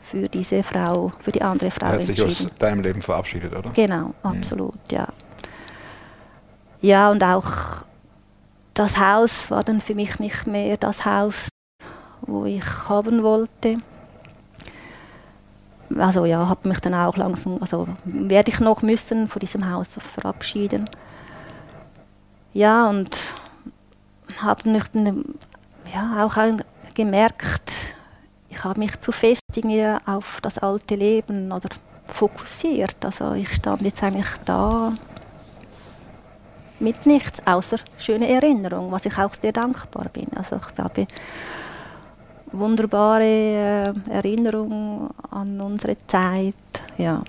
für 0.00 0.28
diese 0.28 0.62
Frau, 0.62 1.12
für 1.20 1.32
die 1.32 1.42
andere 1.42 1.70
Frau 1.70 1.86
Er 1.86 1.92
hat 1.94 2.02
sich 2.04 2.20
aus 2.22 2.28
entschieden. 2.28 2.50
deinem 2.58 2.80
Leben 2.80 3.02
verabschiedet, 3.02 3.54
oder? 3.54 3.70
Genau, 3.70 4.14
absolut, 4.22 4.78
ja. 4.90 5.08
Ja, 6.80 7.10
und 7.10 7.22
auch 7.22 7.84
das 8.74 8.98
Haus 8.98 9.50
war 9.50 9.64
dann 9.64 9.80
für 9.80 9.94
mich 9.94 10.18
nicht 10.18 10.46
mehr 10.46 10.76
das 10.76 11.04
Haus, 11.04 11.48
wo 12.22 12.44
ich 12.44 12.64
haben 12.88 13.22
wollte. 13.22 13.78
Also 15.96 16.24
ja, 16.24 16.48
habe 16.48 16.68
mich 16.68 16.80
dann 16.80 16.94
auch 16.94 17.16
langsam, 17.16 17.58
also 17.60 17.88
werde 18.04 18.50
ich 18.50 18.60
noch 18.60 18.82
müssen 18.82 19.26
von 19.26 19.40
diesem 19.40 19.68
Haus 19.70 19.88
verabschieden. 20.14 20.88
Ja, 22.52 22.88
und 22.88 23.18
habe 24.40 24.68
mich 24.68 24.84
dann 24.92 25.24
ja, 25.94 26.24
auch 26.24 26.36
gemerkt, 26.94 27.72
ich 28.48 28.64
habe 28.64 28.80
mich 28.80 29.00
zu 29.00 29.12
fest 29.12 29.42
auf 30.06 30.40
das 30.40 30.58
alte 30.58 30.94
Leben 30.94 31.52
oder 31.52 31.68
fokussiert. 32.06 32.96
Also 33.04 33.32
ich 33.32 33.52
stand 33.54 33.82
jetzt 33.82 34.02
eigentlich 34.02 34.26
da 34.44 34.92
mit 36.80 37.06
nichts, 37.06 37.44
außer 37.46 37.78
schöne 37.98 38.28
Erinnerung, 38.28 38.90
was 38.92 39.06
ich 39.06 39.18
auch 39.18 39.34
sehr 39.34 39.52
dankbar 39.52 40.08
bin. 40.12 40.28
Also 40.34 40.56
ich 40.56 40.78
habe 40.82 41.06
wunderbare 42.52 43.22
äh, 43.22 43.92
Erinnerungen 44.10 45.10
an 45.30 45.60
unsere 45.60 45.96
Zeit. 46.06 46.54
Ja. 46.96 47.22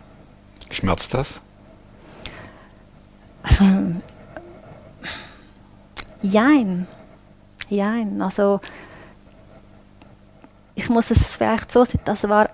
Schmerzt 0.69 1.13
das? 1.13 1.41
Jein. 6.21 6.87
Jein. 7.69 8.21
Also, 8.21 8.59
ich 10.75 10.89
muss 10.89 11.11
es 11.11 11.35
vielleicht 11.35 11.71
so 11.71 11.85
sagen, 11.85 11.99
das 12.05 12.27
war 12.27 12.49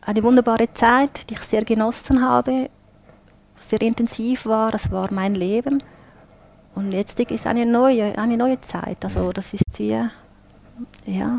eine 0.00 0.22
wunderbare 0.22 0.72
Zeit, 0.72 1.28
die 1.30 1.34
ich 1.34 1.40
sehr 1.40 1.64
genossen 1.64 2.22
habe, 2.22 2.70
sehr 3.58 3.80
intensiv 3.82 4.46
war, 4.46 4.70
das 4.70 4.90
war 4.90 5.12
mein 5.12 5.34
Leben. 5.34 5.82
Und 6.74 6.92
jetzt 6.92 7.18
ist 7.20 7.46
eine 7.46 7.66
neue, 7.66 8.18
eine 8.18 8.36
neue 8.36 8.60
Zeit. 8.60 9.04
Also 9.04 9.32
das 9.32 9.54
ist 9.54 9.62
wie, 9.78 10.08
ja, 11.06 11.38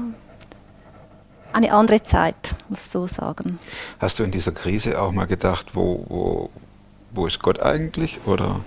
eine 1.53 1.71
andere 1.71 2.01
Zeit, 2.03 2.55
muss 2.69 2.81
ich 2.81 2.91
so 2.91 3.07
sagen. 3.07 3.59
Hast 3.99 4.19
du 4.19 4.23
in 4.23 4.31
dieser 4.31 4.51
Krise 4.51 4.99
auch 4.99 5.11
mal 5.11 5.25
gedacht, 5.25 5.75
wo, 5.75 6.05
wo, 6.07 6.49
wo 7.11 7.27
ist 7.27 7.41
Gott 7.41 7.61
eigentlich? 7.61 8.19
Oder 8.25 8.61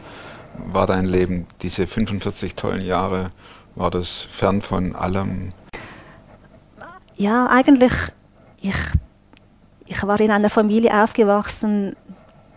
war 0.57 0.87
dein 0.87 1.05
Leben, 1.05 1.47
diese 1.63 1.87
45 1.87 2.55
tollen 2.55 2.85
Jahre, 2.85 3.31
war 3.79 3.91
das 3.91 4.27
fern 4.31 4.61
von 4.61 4.95
allem? 4.97 5.51
Ja, 7.17 7.47
eigentlich, 7.47 7.93
ich 8.61 8.77
ich 9.89 10.03
war 10.07 10.21
in 10.21 10.31
einer 10.31 10.51
Familie 10.51 11.03
aufgewachsen, 11.03 11.97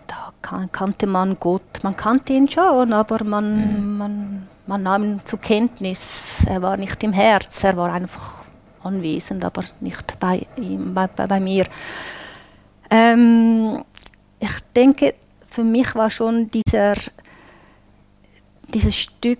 da 0.08 0.34
kan 0.42 0.72
kannte 0.72 1.08
man 1.08 1.38
Gott. 1.40 1.80
Man 1.82 1.96
kannte 1.96 2.34
ihn 2.34 2.50
schon, 2.50 2.92
aber 2.92 3.24
man, 3.24 3.98
man, 3.98 4.48
man 4.68 4.84
nahm 4.84 5.04
ihn 5.04 5.20
zur 5.26 5.40
Kenntnis. 5.40 6.44
Er 6.46 6.62
war 6.62 6.76
nicht 6.78 7.02
im 7.04 7.14
Herz, 7.14 7.64
er 7.64 7.78
war 7.78 7.92
einfach 7.94 8.44
anwesend, 8.84 9.46
aber 9.46 9.64
nicht 9.80 10.20
bei, 10.20 10.46
ihm, 10.58 10.94
bei, 10.94 11.08
bei, 11.08 11.28
bei 11.28 11.40
mir. 11.40 11.66
Ähm, 12.90 13.84
ich 14.40 14.60
denke, 14.76 15.16
für 15.50 15.64
mich 15.64 15.96
war 15.96 16.10
schon 16.10 16.52
dieser, 16.52 16.96
dieses 18.74 18.96
Stück 18.96 19.40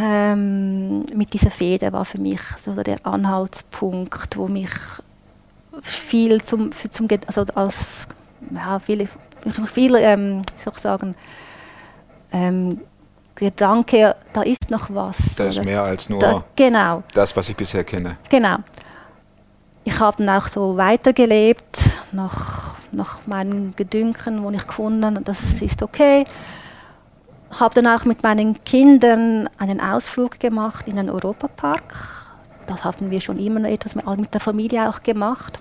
ähm, 0.00 1.00
mit 1.14 1.32
dieser 1.32 1.50
Feder 1.50 1.92
war 1.92 2.04
für 2.04 2.20
mich 2.20 2.40
so 2.64 2.74
der 2.74 3.04
Anhaltspunkt, 3.04 4.36
wo 4.36 4.48
mich 4.48 4.70
viel 5.82 6.42
zum, 6.42 6.70
zum 6.90 7.08
also 7.26 7.44
als 7.54 8.06
ja, 8.54 8.78
viele, 8.78 9.08
viele 9.66 10.00
ähm, 10.00 10.42
soll 10.62 10.72
ich 10.74 10.80
sagen, 10.80 11.14
ähm, 12.32 12.80
Gedanke, 13.34 14.14
da 14.32 14.42
ist 14.42 14.70
noch 14.70 14.88
was. 14.90 15.34
Da 15.36 15.44
ist 15.44 15.64
mehr 15.64 15.82
als 15.82 16.08
nur 16.08 16.20
da, 16.20 16.44
genau. 16.54 17.02
das, 17.14 17.34
was 17.36 17.48
ich 17.48 17.56
bisher 17.56 17.82
kenne. 17.82 18.16
Genau. 18.28 18.56
Ich 19.84 19.98
habe 19.98 20.16
dann 20.18 20.28
auch 20.28 20.48
so 20.48 20.76
weitergelebt, 20.76 21.78
nach, 22.12 22.76
nach 22.92 23.26
meinen 23.26 23.74
Gedünken, 23.74 24.42
wo 24.44 24.50
ich 24.50 24.66
gefunden 24.66 25.04
habe, 25.04 25.20
das 25.22 25.60
ist 25.60 25.82
okay. 25.82 26.24
Habe 27.58 27.74
dann 27.74 27.86
auch 27.86 28.04
mit 28.04 28.22
meinen 28.22 28.62
Kindern 28.64 29.48
einen 29.58 29.80
Ausflug 29.80 30.40
gemacht 30.40 30.88
in 30.88 30.96
den 30.96 31.10
Europapark. 31.10 31.94
Das 32.66 32.84
hatten 32.84 33.10
wir 33.10 33.20
schon 33.20 33.38
immer 33.38 33.64
etwas 33.68 33.94
mit 33.94 34.32
der 34.32 34.40
Familie 34.40 34.88
auch 34.88 35.02
gemacht. 35.02 35.58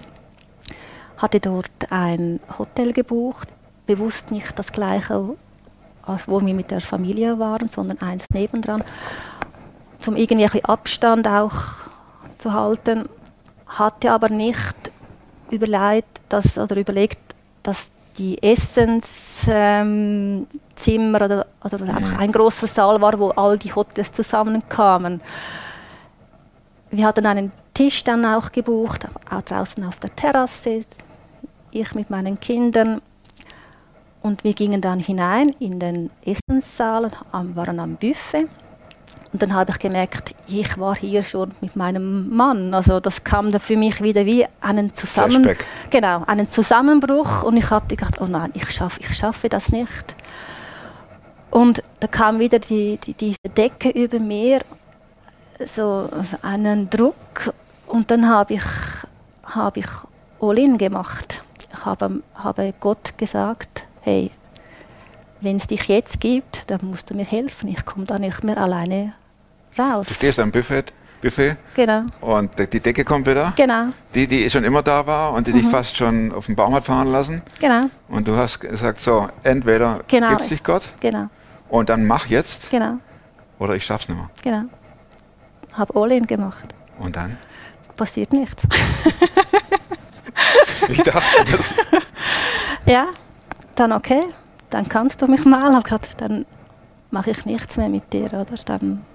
Hatte 1.17 1.39
dort 1.39 1.91
ein 1.91 2.39
Hotel 2.57 2.93
gebucht, 2.93 3.49
bewusst 3.85 4.31
nicht 4.31 4.57
das 4.57 4.71
gleiche, 4.71 5.35
als 6.03 6.27
wo 6.27 6.39
wir 6.43 6.53
mit 6.53 6.71
der 6.71 6.81
Familie 6.81 7.37
waren, 7.37 7.67
sondern 7.67 7.99
eins 7.99 8.25
nebendran, 8.33 8.83
zum 9.99 10.15
irgendwie 10.15 10.63
Abstand 10.63 11.27
auch 11.27 11.53
zu 12.37 12.53
halten 12.53 13.07
hatte 13.77 14.11
aber 14.11 14.29
nicht 14.29 14.75
überlegt, 15.49 16.21
dass, 16.29 16.57
oder 16.57 16.75
überlegt, 16.75 17.19
dass 17.63 17.89
die 18.17 18.41
Essenszimmer 18.41 20.47
ähm, 20.87 21.15
oder, 21.15 21.47
also 21.59 21.77
einfach 21.77 22.19
ein 22.19 22.31
großer 22.31 22.67
Saal 22.67 23.01
war, 23.01 23.17
wo 23.19 23.29
all 23.29 23.57
die 23.57 23.73
Hotels 23.73 24.11
zusammenkamen. 24.11 25.21
Wir 26.89 27.05
hatten 27.05 27.25
einen 27.25 27.51
Tisch 27.73 28.03
dann 28.03 28.25
auch 28.25 28.51
gebucht, 28.51 29.07
auch 29.29 29.41
draußen 29.41 29.83
auf 29.85 29.97
der 29.99 30.15
Terrasse, 30.15 30.83
ich 31.71 31.95
mit 31.95 32.09
meinen 32.09 32.39
Kindern. 32.39 33.01
Und 34.21 34.43
wir 34.43 34.53
gingen 34.53 34.81
dann 34.81 34.99
hinein 34.99 35.49
in 35.59 35.79
den 35.79 36.11
Essenssaal, 36.23 37.09
waren 37.31 37.79
am 37.79 37.95
Buffet. 37.95 38.47
Und 39.33 39.41
dann 39.41 39.53
habe 39.53 39.71
ich 39.71 39.79
gemerkt, 39.79 40.35
ich 40.47 40.77
war 40.77 40.95
hier 40.95 41.23
schon 41.23 41.53
mit 41.61 41.75
meinem 41.75 42.35
Mann. 42.35 42.73
Also 42.73 42.99
das 42.99 43.23
kam 43.23 43.51
da 43.51 43.59
für 43.59 43.77
mich 43.77 44.01
wieder 44.01 44.25
wie 44.25 44.45
einen, 44.59 44.93
Zusammen 44.93 45.55
genau, 45.89 46.23
einen 46.27 46.49
Zusammenbruch. 46.49 47.43
Und 47.43 47.55
ich 47.55 47.69
habe 47.69 47.87
gedacht, 47.87 48.19
oh 48.19 48.25
nein, 48.25 48.51
ich 48.53 48.69
schaffe, 48.71 48.99
ich 48.99 49.15
schaffe 49.15 49.47
das 49.47 49.69
nicht. 49.69 50.15
Und 51.49 51.81
da 52.01 52.07
kam 52.07 52.39
wieder 52.39 52.59
die, 52.59 52.97
die, 52.97 53.13
diese 53.13 53.39
Decke 53.55 53.89
über 53.89 54.19
mir, 54.19 54.59
so 55.65 56.09
einen 56.41 56.89
Druck. 56.89 57.53
Und 57.87 58.11
dann 58.11 58.27
habe 58.27 58.55
ich, 58.55 58.63
habe 59.43 59.79
ich 59.79 59.87
All-In 60.41 60.77
gemacht. 60.77 61.41
Ich 61.71 61.85
habe, 61.85 62.21
habe 62.35 62.73
Gott 62.81 63.17
gesagt, 63.17 63.85
hey, 64.01 64.31
wenn 65.39 65.55
es 65.55 65.67
dich 65.67 65.83
jetzt 65.83 66.19
gibt, 66.19 66.63
dann 66.67 66.81
musst 66.83 67.09
du 67.09 67.15
mir 67.15 67.25
helfen. 67.25 67.69
Ich 67.69 67.85
komme 67.85 68.05
da 68.05 68.19
nicht 68.19 68.43
mehr 68.43 68.57
alleine 68.57 69.13
raus. 69.77 70.07
Du 70.07 70.13
stehst 70.13 70.39
am 70.39 70.51
Buffet, 70.51 70.85
Buffet 71.21 71.57
genau. 71.75 72.05
und 72.21 72.51
die 72.57 72.79
Decke 72.79 73.03
kommt 73.03 73.27
wieder. 73.27 73.53
Genau. 73.55 73.87
Die, 74.13 74.27
die 74.27 74.49
schon 74.49 74.63
immer 74.63 74.81
da 74.81 75.05
war 75.05 75.33
und 75.33 75.47
die 75.47 75.51
mhm. 75.51 75.59
dich 75.59 75.67
fast 75.67 75.95
schon 75.95 76.31
auf 76.31 76.47
den 76.47 76.55
Baum 76.55 76.73
hat 76.73 76.83
fahren 76.83 77.07
lassen. 77.07 77.41
Genau. 77.59 77.89
Und 78.09 78.27
du 78.27 78.35
hast 78.35 78.59
gesagt, 78.59 78.99
so, 78.99 79.29
entweder 79.43 80.01
genau. 80.07 80.29
gibt's 80.29 80.47
dich 80.47 80.63
Gott 80.63 80.83
genau. 80.99 81.27
und 81.69 81.89
dann 81.89 82.05
mach 82.05 82.27
jetzt 82.27 82.71
genau. 82.71 82.97
oder 83.59 83.75
ich 83.75 83.85
schaff's 83.85 84.09
nicht 84.09 84.17
mehr. 84.17 84.29
Genau. 84.43 84.63
Hab 85.73 85.95
All-In 85.95 86.27
gemacht. 86.27 86.65
Und 86.99 87.15
dann? 87.15 87.37
Passiert 87.95 88.33
nichts. 88.33 88.63
ich 90.89 91.01
dachte 91.03 91.45
das. 91.51 91.75
ja, 92.85 93.07
dann 93.75 93.91
okay. 93.91 94.23
Dann 94.69 94.87
kannst 94.87 95.21
du 95.21 95.27
mich 95.27 95.45
mal. 95.45 95.81
Grad, 95.83 96.19
dann 96.19 96.45
mache 97.11 97.31
ich 97.31 97.45
nichts 97.45 97.77
mehr 97.77 97.89
mit 97.89 98.11
dir, 98.13 98.27
oder? 98.27 98.45
Dann 98.65 99.05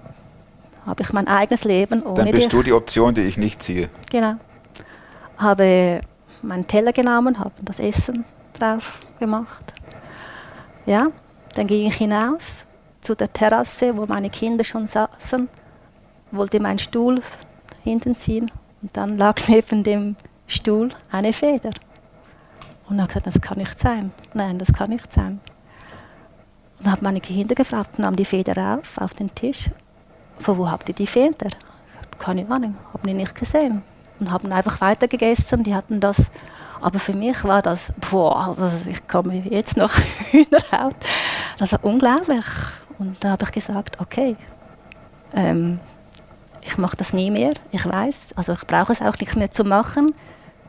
habe 0.87 1.03
ich 1.03 1.11
mein 1.11 1.27
eigenes 1.27 1.65
Leben 1.65 2.01
ohne 2.03 2.15
Dann 2.15 2.31
bist 2.31 2.45
dich. 2.45 2.51
du 2.51 2.63
die 2.63 2.73
Option, 2.73 3.13
die 3.13 3.21
ich 3.21 3.37
nicht 3.37 3.61
ziehe. 3.61 3.89
Genau. 4.09 4.35
Habe 5.37 6.01
meinen 6.41 6.65
Teller 6.65 6.93
genommen, 6.93 7.37
habe 7.37 7.51
das 7.61 7.79
Essen 7.79 8.23
drauf 8.53 9.01
gemacht. 9.19 9.73
Ja, 10.85 11.07
dann 11.55 11.67
ging 11.67 11.85
ich 11.85 11.95
hinaus 11.95 12.65
zu 13.01 13.15
der 13.15 13.31
Terrasse, 13.31 13.95
wo 13.95 14.05
meine 14.05 14.29
Kinder 14.29 14.63
schon 14.63 14.87
saßen, 14.87 15.49
wollte 16.31 16.59
meinen 16.59 16.79
Stuhl 16.79 17.21
hinten 17.83 18.15
ziehen 18.15 18.49
und 18.81 18.95
dann 18.95 19.17
lag 19.17 19.35
neben 19.47 19.83
dem 19.83 20.15
Stuhl 20.47 20.89
eine 21.11 21.33
Feder. 21.33 21.71
Und 22.89 23.01
habe 23.01 23.07
gesagt, 23.07 23.27
das 23.27 23.41
kann 23.41 23.57
nicht 23.57 23.77
sein. 23.77 24.11
Nein, 24.33 24.57
das 24.57 24.71
kann 24.71 24.89
nicht 24.91 25.11
sein. 25.11 25.41
Und 26.79 26.89
habe 26.89 27.03
meine 27.03 27.19
Kinder 27.19 27.53
gefragt, 27.53 27.99
nahm 27.99 28.15
die 28.15 28.23
Feder 28.23 28.79
auf, 28.79 28.97
auf 28.97 29.13
den 29.13 29.33
Tisch 29.35 29.69
von 30.39 30.57
wo 30.57 30.69
habt 30.69 30.89
ihr 30.89 30.95
die 30.95 31.07
Feder? 31.07 31.49
Keine 32.19 32.49
Ahnung, 32.49 32.75
habe 32.93 33.09
ich 33.09 33.15
nicht 33.15 33.35
gesehen. 33.35 33.83
Und 34.19 34.31
haben 34.31 34.51
einfach 34.51 34.81
weiter 34.81 35.07
gegessen, 35.07 35.63
die 35.63 35.75
hatten 35.75 35.99
das. 35.99 36.17
Aber 36.81 36.99
für 36.99 37.13
mich 37.13 37.43
war 37.43 37.61
das, 37.61 37.91
boah, 38.09 38.47
also 38.49 38.71
ich 38.89 39.07
komme 39.07 39.35
jetzt 39.35 39.77
noch 39.77 39.91
Hühnerhaut. 40.31 40.95
Das 41.57 41.71
war 41.71 41.83
unglaublich. 41.83 42.45
Und 42.99 43.23
da 43.23 43.31
habe 43.31 43.43
ich 43.43 43.51
gesagt, 43.51 43.99
okay, 43.99 44.35
ähm, 45.33 45.79
ich 46.61 46.77
mache 46.77 46.97
das 46.97 47.13
nie 47.13 47.31
mehr. 47.31 47.53
Ich 47.71 47.85
weiß, 47.85 48.33
also 48.35 48.53
ich 48.53 48.65
brauche 48.67 48.91
es 48.91 49.01
auch 49.01 49.17
nicht 49.17 49.35
mehr 49.35 49.51
zu 49.51 49.63
machen. 49.63 50.13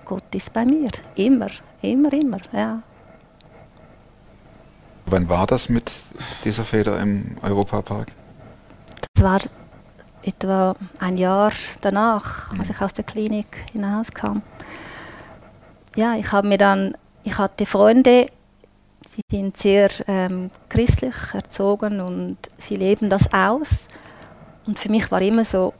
Gott 0.05 0.35
ist 0.35 0.53
bei 0.53 0.65
mir, 0.65 0.91
immer, 1.17 1.49
immer, 1.83 2.13
immer, 2.13 2.39
ja. 2.53 2.83
Wann 5.07 5.29
war 5.29 5.47
das 5.47 5.69
mit 5.69 5.91
dieser 6.45 6.65
Feder 6.65 7.01
im 7.01 7.37
Europapark? 7.43 8.09
Das 9.19 9.25
war 9.25 9.41
etwa 10.23 10.77
ein 11.01 11.19
Jahr 11.19 11.51
danach, 11.81 12.57
als 12.57 12.71
ich 12.71 12.81
aus 12.81 12.93
der 12.93 13.03
Klinik 13.03 13.65
hinauskam. 13.73 14.43
Ja, 15.97 16.15
ich 16.15 16.31
habe 16.31 16.47
mir 16.47 16.57
dann, 16.57 16.97
ich 17.25 17.37
hatte 17.37 17.67
Freunde, 17.67 18.29
sie 19.09 19.23
sind 19.29 19.57
sehr 19.57 19.89
ähm, 20.07 20.53
christlich 20.69 21.17
erzogen 21.33 22.01
und 22.01 22.37
sie 22.59 22.77
leben 22.77 23.11
das 23.11 23.33
aus. 23.33 23.89
Und 24.69 24.79
für 24.79 24.89
mich 24.89 25.11
war 25.11 25.21
immer 25.21 25.45
so, 25.45 25.75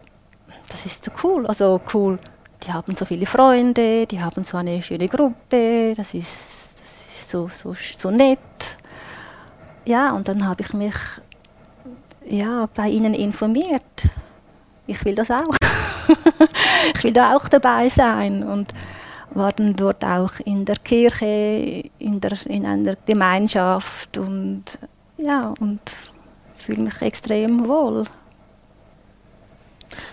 das 0.68 0.85
ist 0.85 1.05
so 1.05 1.12
cool, 1.22 1.46
also 1.46 1.81
cool. 1.94 2.18
Die 2.64 2.72
haben 2.72 2.96
so 2.96 3.05
viele 3.05 3.27
Freunde, 3.27 4.09
die 4.09 4.20
haben 4.20 4.42
so 4.42 4.57
eine 4.57 4.83
schöne 4.83 5.07
Gruppe, 5.07 5.94
das 5.96 6.12
ist, 6.12 6.74
das 6.81 7.20
ist 7.20 7.31
so, 7.31 7.48
so, 7.48 7.77
so 7.96 8.11
nett. 8.11 8.40
Ja, 9.85 10.11
und 10.11 10.27
dann 10.27 10.44
habe 10.44 10.62
ich 10.62 10.72
mich 10.72 10.96
ja, 12.28 12.68
bei 12.74 12.88
ihnen 12.88 13.14
informiert 13.14 14.08
ich 14.88 15.04
will 15.04 15.14
das 15.14 15.30
auch. 15.30 15.54
ich 16.94 17.04
will 17.04 17.12
da 17.12 17.36
auch 17.36 17.46
dabei 17.48 17.88
sein 17.88 18.42
und 18.42 18.72
war 19.30 19.52
dann 19.52 19.76
dort 19.76 20.02
auch 20.04 20.40
in 20.44 20.64
der 20.64 20.76
Kirche, 20.76 21.84
in, 21.98 22.20
der, 22.20 22.32
in 22.46 22.66
einer 22.66 22.96
Gemeinschaft 23.06 24.16
und 24.16 24.64
ja, 25.18 25.52
und 25.60 25.80
fühle 26.54 26.82
mich 26.82 27.00
extrem 27.02 27.68
wohl. 27.68 28.04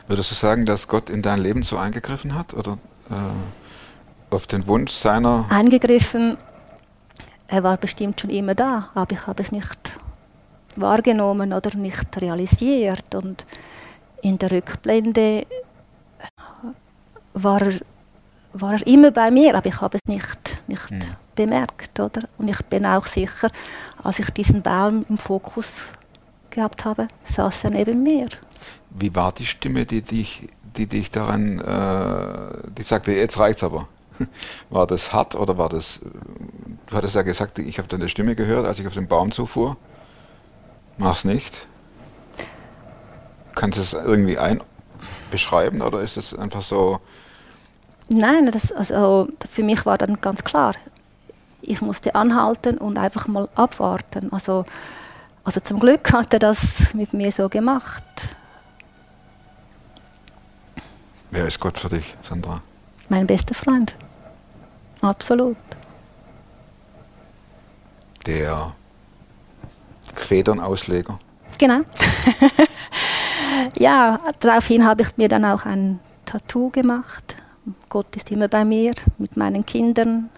Würdest 0.08 0.32
du 0.32 0.36
sagen, 0.36 0.66
dass 0.66 0.88
Gott 0.88 1.10
in 1.10 1.22
dein 1.22 1.40
Leben 1.40 1.64
so 1.64 1.78
eingegriffen 1.78 2.36
hat 2.36 2.54
oder 2.54 2.78
äh, 3.10 4.34
auf 4.36 4.48
den 4.48 4.68
Wunsch 4.68 4.92
seiner? 4.92 5.46
Eingegriffen, 5.50 6.38
er 7.48 7.64
war 7.64 7.78
bestimmt 7.78 8.20
schon 8.20 8.30
immer 8.30 8.56
da, 8.56 8.90
aber 8.94 9.14
ich 9.14 9.26
habe 9.26 9.42
es 9.42 9.52
nicht 9.52 9.94
wahrgenommen 10.80 11.54
oder 11.54 11.76
nicht 11.76 12.22
realisiert 12.22 13.16
und 13.16 13.46
in 14.22 14.38
der 14.38 14.52
Rückblende 14.52 15.46
war 17.34 17.62
er, 17.62 17.80
war 18.54 18.74
er 18.74 18.88
immer 18.88 19.12
bei 19.12 19.30
mir, 19.30 19.56
aber 19.56 19.68
ich 19.68 19.82
habe 19.82 19.98
es 19.98 20.12
nicht, 20.12 20.62
nicht 20.68 20.92
mhm. 20.92 21.04
bemerkt. 21.36 22.00
Oder? 22.00 22.28
Und 22.38 22.48
ich 22.48 22.62
bin 22.66 22.86
auch 22.86 23.06
sicher, 23.06 23.52
als 24.02 24.20
ich 24.20 24.30
diesen 24.32 24.62
Baum 24.62 25.06
im 25.10 25.18
Fokus 25.18 25.86
gehabt 26.50 26.86
habe, 26.86 27.08
saß 27.24 27.66
er 27.66 27.70
neben 27.72 28.02
mir. 28.02 28.30
Wie 28.90 29.14
war 29.14 29.32
die 29.32 29.46
Stimme, 29.46 29.86
die 29.86 30.02
dich, 30.02 30.50
die 30.78 30.88
dich 30.88 31.12
daran, 31.12 31.60
äh, 31.60 32.72
die 32.78 32.84
sagte, 32.84 33.14
jetzt 33.14 33.38
reicht's 33.38 33.64
aber? 33.64 33.88
War 34.70 34.88
das 34.88 35.12
hart 35.12 35.36
oder 35.36 35.58
war 35.58 35.68
das, 35.68 36.00
du 36.88 36.96
hattest 36.96 37.16
ja 37.16 37.22
gesagt, 37.22 37.60
ich 37.60 37.78
habe 37.78 37.90
deine 37.90 38.08
Stimme 38.08 38.34
gehört, 38.34 38.66
als 38.66 38.80
ich 38.80 38.88
auf 38.88 38.94
den 38.94 39.10
Baum 39.10 39.34
zufuhr. 39.34 39.76
Mach's 40.98 41.26
nicht. 41.26 41.68
Kannst 43.54 43.78
du 43.78 43.82
es 43.82 43.94
irgendwie 43.94 44.38
ein 44.38 44.62
beschreiben 45.32 45.82
oder 45.82 46.02
ist 46.02 46.18
es 46.18 46.38
einfach 46.38 46.62
so, 46.62 47.00
Nein, 48.08 48.52
das, 48.52 48.72
also, 48.72 49.28
für 49.50 49.64
mich 49.64 49.86
war 49.86 49.98
dann 49.98 50.22
ganz 50.22 50.44
klar, 50.44 50.76
ich 51.62 51.82
musste 51.82 52.14
anhalten 52.14 52.78
und 52.78 52.98
einfach 52.98 53.28
mal 53.28 53.50
abwarten. 53.56 54.32
Also, 54.32 54.66
also 55.44 55.60
zum 55.60 55.80
Glück 55.80 56.12
hat 56.14 56.32
er 56.34 56.40
das 56.40 56.94
mit 56.94 57.14
mir 57.14 57.32
so 57.32 57.50
gemacht. 57.50 58.04
wer 61.32 61.48
ist 61.48 61.60
Gott 61.60 61.78
für 61.80 61.90
dich, 61.90 62.16
Sandra? 62.22 62.62
Mein 63.10 63.28
bester 63.28 63.54
Freund. 63.54 63.94
Absolut. 65.02 65.58
Der 68.26 68.74
Federnausleger. 70.16 71.20
Genau. 71.58 71.82
ja, 73.78 74.20
daraufhin 74.40 74.86
habe 74.86 75.04
ich 75.04 75.16
mir 75.18 75.28
dann 75.30 75.46
auch 75.46 75.66
ein 75.66 76.00
Tattoo 76.26 76.70
gemacht. 76.70 77.36
Gott 77.90 78.16
ist 78.16 78.32
immer 78.32 78.48
bei 78.48 78.66
mir, 78.66 78.94
mit 79.18 79.38
meinen 79.38 79.66
Kindern. 79.66 80.30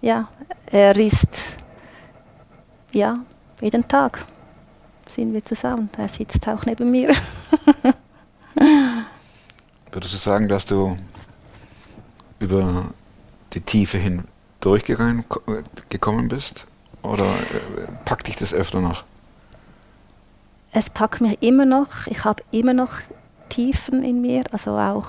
Ja, 0.00 0.28
er 0.66 0.96
ist, 0.96 1.56
ja, 2.92 3.18
jeden 3.60 3.86
Tag 3.86 4.24
sind 5.08 5.32
wir 5.32 5.44
zusammen. 5.44 5.90
Er 5.96 6.08
sitzt 6.08 6.46
auch 6.48 6.64
neben 6.66 6.90
mir. 6.90 7.12
Würdest 9.90 10.12
du 10.14 10.18
sagen, 10.18 10.48
dass 10.48 10.66
du 10.66 10.96
über 12.40 12.84
die 13.52 13.60
Tiefe 13.60 13.98
hin 13.98 14.24
durchgegangen 14.60 15.28
ko- 15.28 15.40
gekommen 15.88 16.28
bist? 16.28 16.66
Oder 17.02 17.26
äh, 17.26 17.86
packt 18.04 18.26
dich 18.28 18.36
das 18.36 18.52
öfter 18.54 18.80
noch? 18.80 19.04
Es 20.74 20.90
packt 20.90 21.20
mich 21.20 21.40
immer 21.40 21.64
noch. 21.64 22.06
Ich 22.08 22.24
habe 22.24 22.42
immer 22.50 22.74
noch 22.74 22.98
Tiefen 23.48 24.02
in 24.02 24.20
mir, 24.20 24.42
also 24.50 24.72
auch 24.72 25.08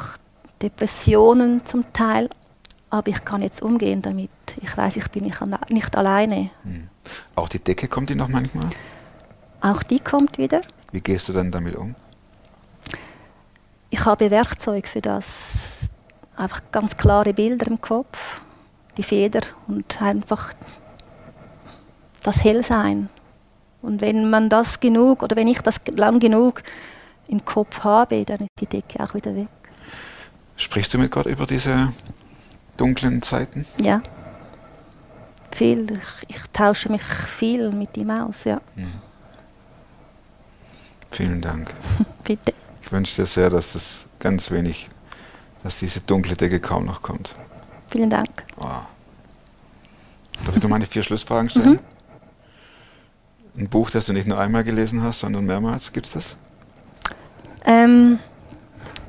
Depressionen 0.61 1.65
zum 1.65 1.91
Teil. 1.91 2.29
Aber 2.91 3.07
ich 3.07 3.25
kann 3.25 3.41
jetzt 3.41 3.63
umgehen 3.63 4.01
damit. 4.01 4.29
Ich 4.61 4.77
weiß, 4.77 4.95
ich 4.97 5.09
bin 5.09 5.23
nicht, 5.23 5.39
nicht 5.69 5.97
alleine. 5.97 6.51
Auch 7.35 7.49
die 7.49 7.59
Decke 7.59 7.87
kommt 7.87 8.11
dir 8.11 8.15
noch 8.15 8.27
manchmal? 8.27 8.69
Auch 9.59 9.81
die 9.81 9.99
kommt 9.99 10.37
wieder. 10.37 10.61
Wie 10.91 11.01
gehst 11.01 11.27
du 11.27 11.33
dann 11.33 11.51
damit 11.51 11.75
um? 11.75 11.95
Ich 13.89 14.05
habe 14.05 14.29
Werkzeug 14.29 14.87
für 14.87 15.01
das. 15.01 15.89
Einfach 16.37 16.61
ganz 16.71 16.95
klare 16.95 17.33
Bilder 17.33 17.65
im 17.67 17.81
Kopf, 17.81 18.41
die 18.97 19.03
Feder 19.03 19.41
und 19.67 19.99
einfach 20.01 20.53
das 22.21 22.43
Hellsein. 22.43 23.09
Und 23.85 24.01
wenn 24.01 24.29
man 24.29 24.49
das 24.49 24.79
genug 24.79 25.21
oder 25.23 25.35
wenn 25.35 25.47
ich 25.47 25.61
das 25.61 25.79
lang 25.95 26.19
genug 26.19 26.63
im 27.27 27.43
Kopf 27.45 27.83
habe, 27.83 28.25
dann 28.25 28.41
ist 28.41 28.49
die 28.59 28.65
Decke 28.65 29.03
auch 29.03 29.13
wieder 29.13 29.35
weg. 29.35 29.47
Sprichst 30.57 30.93
du 30.93 30.97
mit 30.97 31.11
Gott 31.11 31.25
über 31.25 31.45
diese 31.45 31.93
dunklen 32.77 33.21
Zeiten? 33.21 33.65
Ja. 33.77 34.01
Viel. 35.51 35.87
Ich, 35.91 36.35
ich 36.35 36.41
tausche 36.51 36.91
mich 36.91 37.03
viel 37.03 37.71
mit 37.71 37.95
ihm 37.97 38.09
aus, 38.09 38.43
ja. 38.43 38.59
Vielen 41.11 41.41
Dank. 41.41 41.73
Bitte. 42.23 42.53
Ich 42.83 42.91
wünsche 42.91 43.15
dir 43.21 43.25
sehr, 43.25 43.49
dass 43.49 43.73
das 43.73 44.05
ganz 44.19 44.51
wenig, 44.51 44.89
dass 45.63 45.79
diese 45.79 46.01
dunkle 46.01 46.35
Decke 46.35 46.59
kaum 46.59 46.85
noch 46.85 47.01
kommt. 47.01 47.33
Vielen 47.89 48.09
Dank. 48.09 48.43
Wow. 48.57 48.87
Darf 50.45 50.55
ich 50.55 50.61
noch 50.61 50.69
meine 50.69 50.85
vier 50.85 51.03
Schlussfragen 51.03 51.49
stellen? 51.49 51.79
Ein 53.57 53.69
Buch, 53.69 53.89
das 53.89 54.05
du 54.05 54.13
nicht 54.13 54.27
nur 54.27 54.37
einmal 54.37 54.63
gelesen 54.63 55.01
hast, 55.01 55.19
sondern 55.19 55.45
mehrmals, 55.45 55.93
gibt 55.93 56.07
es 56.07 56.13
das? 56.13 56.37
Ähm, 57.65 58.19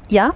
ja, 0.09 0.33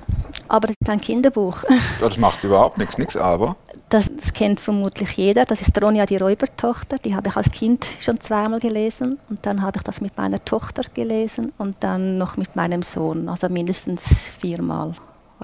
aber 0.48 0.68
das 0.68 0.76
ist 0.80 0.90
ein 0.90 1.00
Kinderbuch. 1.00 1.64
Das 2.00 2.16
macht 2.16 2.42
überhaupt 2.42 2.78
nichts, 2.78 2.98
nichts 2.98 3.16
aber. 3.16 3.56
Das, 3.88 4.08
das 4.20 4.32
kennt 4.32 4.60
vermutlich 4.60 5.10
jeder. 5.12 5.44
Das 5.44 5.60
ist 5.60 5.80
Ronja, 5.80 6.06
die 6.06 6.16
Räubertochter. 6.16 6.98
Die 6.98 7.14
habe 7.14 7.28
ich 7.28 7.36
als 7.36 7.50
Kind 7.50 7.88
schon 7.98 8.20
zweimal 8.20 8.60
gelesen. 8.60 9.18
Und 9.28 9.44
dann 9.46 9.62
habe 9.62 9.78
ich 9.78 9.82
das 9.82 10.00
mit 10.00 10.16
meiner 10.16 10.44
Tochter 10.44 10.82
gelesen 10.94 11.52
und 11.58 11.76
dann 11.80 12.18
noch 12.18 12.36
mit 12.36 12.54
meinem 12.54 12.82
Sohn. 12.82 13.28
Also 13.28 13.48
mindestens 13.48 14.02
viermal. 14.38 14.94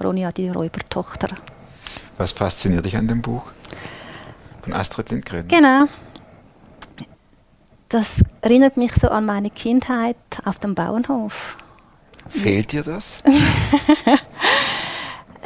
Ronja, 0.01 0.31
die 0.31 0.49
Räubertochter. 0.49 1.27
Was 2.17 2.31
fasziniert 2.31 2.85
dich 2.85 2.95
an 2.95 3.07
dem 3.07 3.21
Buch? 3.21 3.43
Von 4.61 4.73
Astrid 4.73 5.09
Lindgren. 5.09 5.47
Genau. 5.47 5.85
Das 7.89 8.21
erinnert 8.41 8.77
mich 8.77 8.93
so 8.93 9.09
an 9.09 9.25
meine 9.25 9.49
Kindheit 9.49 10.17
auf 10.43 10.59
dem 10.59 10.75
Bauernhof. 10.75 11.57
Fehlt 12.29 12.73
dir 12.73 12.83
das? 12.83 13.19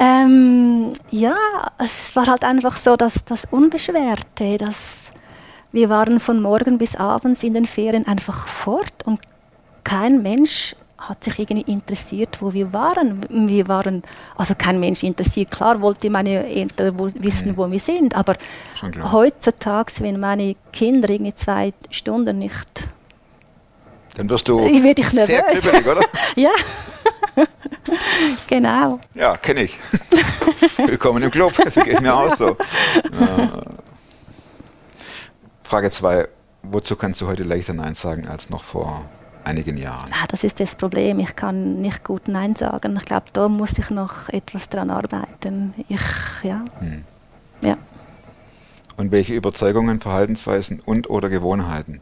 Ähm, 0.02 0.94
ja, 1.12 1.36
es 1.78 2.16
war 2.16 2.26
halt 2.26 2.44
einfach 2.44 2.76
so, 2.76 2.96
dass 2.96 3.24
das 3.24 3.46
Unbeschwerte, 3.52 4.58
dass 4.58 5.12
wir 5.72 5.90
waren 5.90 6.20
von 6.20 6.42
morgen 6.42 6.80
bis 6.80 6.96
abends 6.96 7.44
in 7.44 7.54
den 7.54 7.68
Ferien 7.68 8.08
einfach 8.08 8.48
fort 8.48 9.06
und 9.06 9.20
kein 9.84 10.24
Mensch 10.24 10.76
hat 11.02 11.24
sich 11.24 11.40
irgendwie 11.40 11.72
interessiert, 11.72 12.38
wo 12.42 12.54
wir 12.54 12.72
waren. 12.74 13.22
Wir 13.30 13.68
waren, 13.68 14.04
also 14.36 14.54
kein 14.56 14.80
Mensch 14.80 15.04
interessiert. 15.04 15.50
Klar 15.52 15.82
wollte 15.82 16.10
meine 16.10 16.46
Eltern 16.48 16.98
wissen, 17.16 17.58
wo 17.58 17.70
wir 17.70 17.80
sind, 17.80 18.16
aber 18.16 18.36
heutzutage, 19.12 19.94
wenn 20.00 20.20
meine 20.20 20.56
Kinder 20.72 21.10
irgendwie 21.10 21.34
zwei 21.34 21.74
Stunden 21.90 22.40
nicht, 22.40 22.88
Dann 24.16 24.30
wirst 24.30 24.48
du 24.48 24.66
Ich 24.66 24.84
ich 24.84 25.10
sehr 25.10 25.44
kribbelig, 25.44 25.88
oder? 25.88 26.02
ja, 26.36 26.52
genau. 28.48 29.00
Ja, 29.16 29.38
kenne 29.38 29.64
ich. 29.64 29.80
Willkommen 30.78 31.24
im 31.24 31.32
Club. 31.32 31.54
Das 31.58 31.76
geht 31.76 32.02
mir 32.02 32.14
auch 32.14 32.36
so. 32.36 32.58
Frage 35.64 35.90
2. 35.90 36.28
Wozu 36.64 36.96
kannst 36.96 37.22
du 37.22 37.28
heute 37.28 37.44
leichter 37.44 37.74
Nein 37.74 37.96
sagen 37.96 38.28
als 38.28 38.50
noch 38.50 38.64
vor 38.64 39.06
einigen 39.44 39.78
Jahren? 39.78 40.10
Ah, 40.12 40.26
das 40.28 40.44
ist 40.44 40.60
das 40.60 40.76
Problem. 40.76 41.20
Ich 41.20 41.36
kann 41.36 41.82
nicht 41.82 42.04
gut 42.04 42.28
Nein 42.28 42.56
sagen. 42.56 42.96
Ich 42.98 43.06
glaube, 43.06 43.26
da 43.34 43.50
muss 43.50 43.78
ich 43.78 43.90
noch 43.90 44.30
etwas 44.30 44.70
dran 44.70 44.90
arbeiten. 44.90 45.74
Ich, 45.88 46.00
ja. 46.44 46.64
Hm. 46.80 47.04
Ja. 47.62 47.76
Und 48.98 49.12
welche 49.12 49.34
Überzeugungen, 49.34 50.00
Verhaltensweisen 50.00 50.82
und 50.86 51.10
oder 51.10 51.30
Gewohnheiten, 51.30 52.02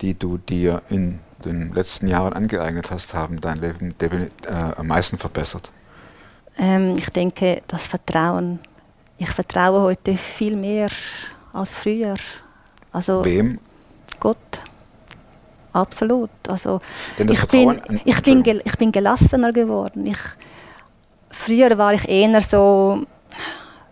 die 0.00 0.14
du 0.14 0.38
dir 0.38 0.82
in 0.88 1.18
den 1.44 1.72
letzten 1.72 2.08
Jahren 2.08 2.32
angeeignet 2.32 2.90
hast, 2.90 3.14
haben 3.14 3.40
dein 3.40 3.58
Leben 3.58 3.94
äh, 4.00 4.52
am 4.52 4.86
meisten 4.86 5.18
verbessert? 5.18 5.70
Ähm, 6.58 6.96
ich 6.96 7.08
denke, 7.10 7.62
das 7.68 7.86
Vertrauen. 7.86 8.58
Ich 9.16 9.30
vertraue 9.30 9.80
heute 9.80 10.16
viel 10.16 10.56
mehr 10.56 10.88
als 11.52 11.74
früher. 11.74 12.16
Also 12.92 13.24
Wem? 13.24 13.58
Absolut. 15.72 16.30
Also 16.48 16.80
ich, 17.18 17.46
bin, 17.48 17.80
ich, 18.04 18.22
bin 18.22 18.42
gel, 18.42 18.62
ich 18.64 18.76
bin 18.78 18.90
gelassener 18.92 19.52
geworden. 19.52 20.06
Ich, 20.06 20.18
früher 21.30 21.76
war 21.78 21.94
ich 21.94 22.08
eher 22.08 22.40
so, 22.40 23.02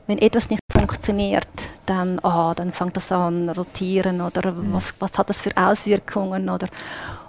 wenn 0.07 0.19
etwas 0.19 0.51
nicht 0.51 0.61
funktioniert, 0.73 1.47
dann, 1.87 2.19
ah, 2.23 2.55
dann 2.55 2.73
fängt 2.73 2.97
das 2.97 3.13
an 3.13 3.49
rotieren 3.51 4.21
oder 4.21 4.53
Mhm. 4.53 4.73
was, 4.73 4.95
was 4.99 5.17
hat 5.19 5.29
das 5.31 5.43
für 5.43 5.51
Auswirkungen 5.57 6.49
oder 6.49 6.67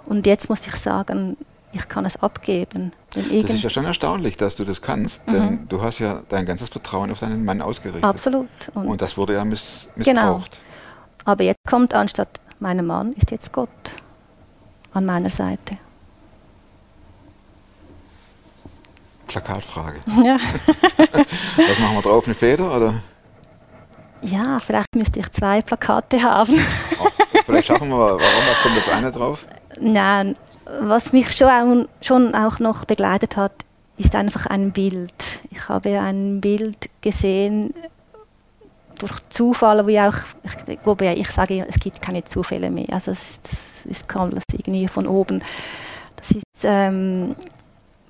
und 0.06 0.26
jetzt 0.26 0.48
muss 0.48 0.66
ich 0.66 0.74
sagen, 0.76 1.36
ich 1.72 1.86
kann 1.88 2.06
es 2.06 2.16
abgeben. 2.22 2.92
Das 3.10 3.26
irgend- 3.26 3.50
ist 3.50 3.62
ja 3.62 3.68
schon 3.70 3.84
erstaunlich, 3.84 4.36
dass 4.38 4.56
du 4.56 4.64
das 4.64 4.80
kannst, 4.80 5.22
denn 5.26 5.66
du 5.68 5.82
hast 5.82 5.98
ja 5.98 6.22
dein 6.30 6.46
ganzes 6.46 6.70
Vertrauen 6.70 7.12
auf 7.12 7.20
deinen 7.20 7.44
Mann 7.44 7.60
ausgerichtet. 7.60 8.04
absolut. 8.04 8.48
Und, 8.74 8.86
Und 8.86 9.02
das 9.02 9.16
wurde 9.18 9.34
ja 9.34 9.44
miss 9.44 9.88
Genau. 9.96 10.38
missbraucht. 10.38 10.58
aber 11.26 11.44
jetzt 11.44 11.58
kommt 11.68 11.92
anstatt 11.94 12.28
meinem 12.58 12.86
Mann 12.86 13.12
ist 13.12 13.30
jetzt 13.30 13.52
Gott 13.52 13.68
an 14.94 15.04
meiner 15.04 15.30
Seite. 15.30 15.76
Plakatfrage. 19.26 20.00
Ja. 20.24 20.36
Was 21.56 21.78
machen 21.78 21.96
wir 21.96 22.02
drauf? 22.02 22.24
Eine 22.26 22.34
Feder? 22.34 22.74
Oder? 22.76 23.02
ja, 24.22 24.58
vielleicht 24.58 24.96
müsste 24.96 25.20
ich 25.20 25.30
zwei 25.30 25.60
Plakate 25.62 26.20
haben. 26.22 26.58
Auch, 26.98 27.10
vielleicht 27.44 27.68
schaffen 27.68 27.88
wir, 27.88 27.96
warum? 27.96 28.18
Was 28.20 28.62
kommt 28.62 28.74
jetzt 28.76 28.88
eine 28.88 29.12
drauf? 29.12 29.46
Nein, 29.80 30.34
was 30.80 31.12
mich 31.12 31.30
schon 31.36 31.48
auch, 31.48 31.86
schon 32.04 32.34
auch 32.34 32.58
noch 32.58 32.84
begleitet 32.84 33.36
hat, 33.36 33.52
ist 33.96 34.16
einfach 34.16 34.46
ein 34.46 34.72
Bild. 34.72 35.40
Ich 35.50 35.68
habe 35.68 36.00
ein 36.00 36.40
Bild 36.40 36.88
gesehen 37.00 37.74
durch 38.98 39.12
Zufall, 39.28 39.86
wie 39.86 40.00
auch, 40.00 40.14
ich, 40.42 41.18
ich 41.20 41.30
sage, 41.30 41.64
es 41.68 41.78
gibt 41.78 42.02
keine 42.02 42.24
Zufälle 42.24 42.70
mehr. 42.70 42.86
Also 42.92 43.12
es, 43.12 43.20
ist- 43.20 43.48
es 43.86 44.06
kam 44.06 44.30
das 44.34 44.44
irgendwie 44.52 44.88
von 44.88 45.06
oben. 45.06 45.42
Das 46.16 46.30
ist 46.32 46.44
ähm, 46.64 47.36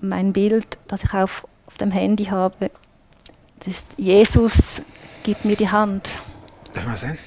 mein 0.01 0.33
Bild, 0.33 0.79
das 0.89 1.05
ich 1.05 1.15
auf, 1.15 1.47
auf 1.67 1.77
dem 1.79 1.91
Handy 1.91 2.25
habe. 2.27 2.71
Das 3.61 3.69
ist 3.69 3.87
Jesus 3.97 4.83
gib 5.23 5.45
mir 5.45 5.57
die 5.57 5.69
Hand. 5.71 6.11
Darf 6.73 6.83
ich 6.83 6.89
mal 6.89 6.97
sehen? 6.97 7.19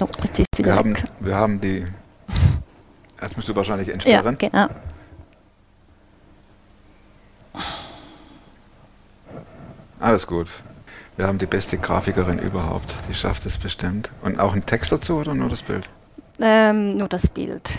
Oh, 0.00 0.06
jetzt 0.22 0.38
ist 0.38 0.46
sie 0.54 0.64
Wir 0.64 0.72
wieder 0.72 0.76
haben, 0.76 0.94
wir 1.20 1.34
haben 1.36 1.60
die. 1.60 1.86
Erst 3.20 3.36
musst 3.36 3.48
du 3.48 3.56
wahrscheinlich 3.56 3.88
Ja, 3.88 3.94
entsperren. 3.94 4.38
genau. 4.38 4.68
Alles 9.98 10.26
gut. 10.26 10.48
Wir 11.20 11.26
haben 11.26 11.36
die 11.36 11.44
beste 11.44 11.76
Grafikerin 11.76 12.38
überhaupt. 12.38 12.94
Die 13.06 13.12
schafft 13.12 13.44
es 13.44 13.58
bestimmt. 13.58 14.10
Und 14.22 14.40
auch 14.40 14.54
einen 14.54 14.64
Text 14.64 14.90
dazu 14.90 15.18
oder 15.18 15.34
nur 15.34 15.50
das 15.50 15.60
Bild? 15.60 15.86
Ähm, 16.40 16.96
nur 16.96 17.08
das 17.08 17.26
Bild. 17.26 17.74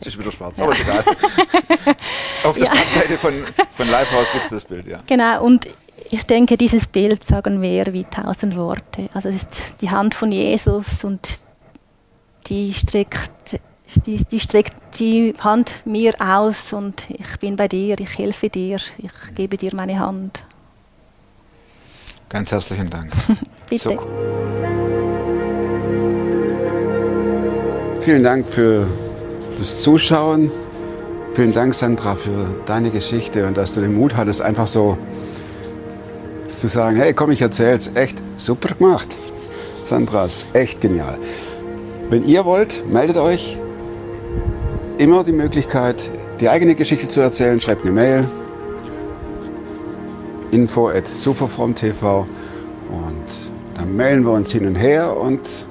Es 0.00 0.06
ist 0.06 0.18
wieder 0.18 0.32
schwarz, 0.32 0.58
aber 0.58 0.72
ist 0.72 0.80
egal. 0.80 1.04
Auf 2.42 2.56
der 2.56 2.64
Ja. 2.64 2.72
Startseite 2.74 3.18
von, 3.18 3.34
von 3.76 3.86
Livehouse 3.86 4.32
gibt 4.32 4.44
es 4.44 4.50
das 4.50 4.64
Bild, 4.64 4.86
ja. 4.86 5.02
Genau, 5.06 5.44
und 5.44 5.68
ich 6.10 6.22
denke, 6.24 6.56
dieses 6.56 6.86
Bild 6.86 7.22
sagen 7.26 7.60
mehr 7.60 7.92
wie 7.92 8.04
tausend 8.04 8.56
Worte. 8.56 9.10
Also 9.12 9.28
es 9.28 9.42
ist 9.42 9.82
die 9.82 9.90
Hand 9.90 10.14
von 10.14 10.32
Jesus 10.32 11.04
und 11.04 11.20
die 12.46 12.72
streckt, 12.72 13.60
die, 14.06 14.24
die 14.24 14.40
streckt 14.40 14.98
die 14.98 15.34
Hand 15.38 15.82
mir 15.84 16.14
aus 16.18 16.72
und 16.72 17.10
ich 17.10 17.38
bin 17.40 17.56
bei 17.56 17.68
dir, 17.68 18.00
ich 18.00 18.16
helfe 18.16 18.48
dir, 18.48 18.76
ich 18.96 19.34
gebe 19.34 19.58
dir 19.58 19.74
meine 19.74 19.98
Hand. 19.98 20.44
Ganz 22.34 22.50
herzlichen 22.50 22.90
Dank. 22.90 23.12
Bitte. 23.70 23.90
So. 23.90 23.98
Vielen 28.00 28.24
Dank 28.24 28.48
für 28.48 28.88
das 29.56 29.78
Zuschauen. 29.78 30.50
Vielen 31.34 31.52
Dank, 31.52 31.74
Sandra, 31.74 32.16
für 32.16 32.48
deine 32.66 32.90
Geschichte 32.90 33.46
und 33.46 33.56
dass 33.56 33.74
du 33.74 33.82
den 33.82 33.94
Mut 33.94 34.16
hattest, 34.16 34.42
einfach 34.42 34.66
so 34.66 34.98
zu 36.48 36.66
sagen, 36.66 36.96
hey, 36.96 37.14
komm, 37.14 37.30
ich 37.30 37.40
erzähl's. 37.40 37.92
Echt 37.94 38.20
super 38.36 38.74
gemacht. 38.74 39.10
Sandra, 39.84 40.24
ist 40.24 40.46
echt 40.54 40.80
genial. 40.80 41.16
Wenn 42.10 42.26
ihr 42.26 42.44
wollt, 42.44 42.84
meldet 42.90 43.16
euch. 43.16 43.58
Immer 44.98 45.22
die 45.22 45.32
Möglichkeit, 45.32 46.10
die 46.40 46.48
eigene 46.48 46.74
Geschichte 46.74 47.08
zu 47.08 47.20
erzählen. 47.20 47.60
Schreibt 47.60 47.82
eine 47.82 47.92
Mail. 47.92 48.28
Info 50.54 50.88
at 50.88 51.06
superfromtv 51.06 52.26
und 52.88 53.24
dann 53.76 53.96
mailen 53.96 54.24
wir 54.24 54.32
uns 54.32 54.52
hin 54.52 54.66
und 54.66 54.76
her 54.76 55.16
und 55.16 55.66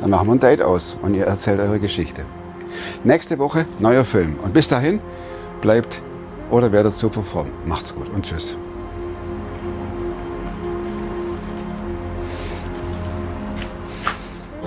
dann 0.00 0.10
machen 0.10 0.28
wir 0.28 0.34
ein 0.34 0.40
Date 0.40 0.62
aus 0.62 0.96
und 1.02 1.14
ihr 1.14 1.24
erzählt 1.24 1.58
eure 1.58 1.80
Geschichte. 1.80 2.24
Nächste 3.02 3.38
Woche 3.38 3.66
neuer 3.80 4.04
Film. 4.04 4.36
Und 4.42 4.52
bis 4.52 4.68
dahin 4.68 5.00
bleibt 5.60 6.02
oder 6.50 6.70
werdet 6.70 6.94
super. 6.94 7.22
Macht's 7.64 7.94
gut 7.94 8.08
und 8.14 8.24
tschüss. 8.24 8.56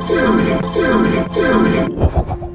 Tell 0.06 0.32
me, 0.32 0.60
tell 0.72 0.98
me, 1.00 1.26
tell 1.30 2.38
me. 2.40 2.49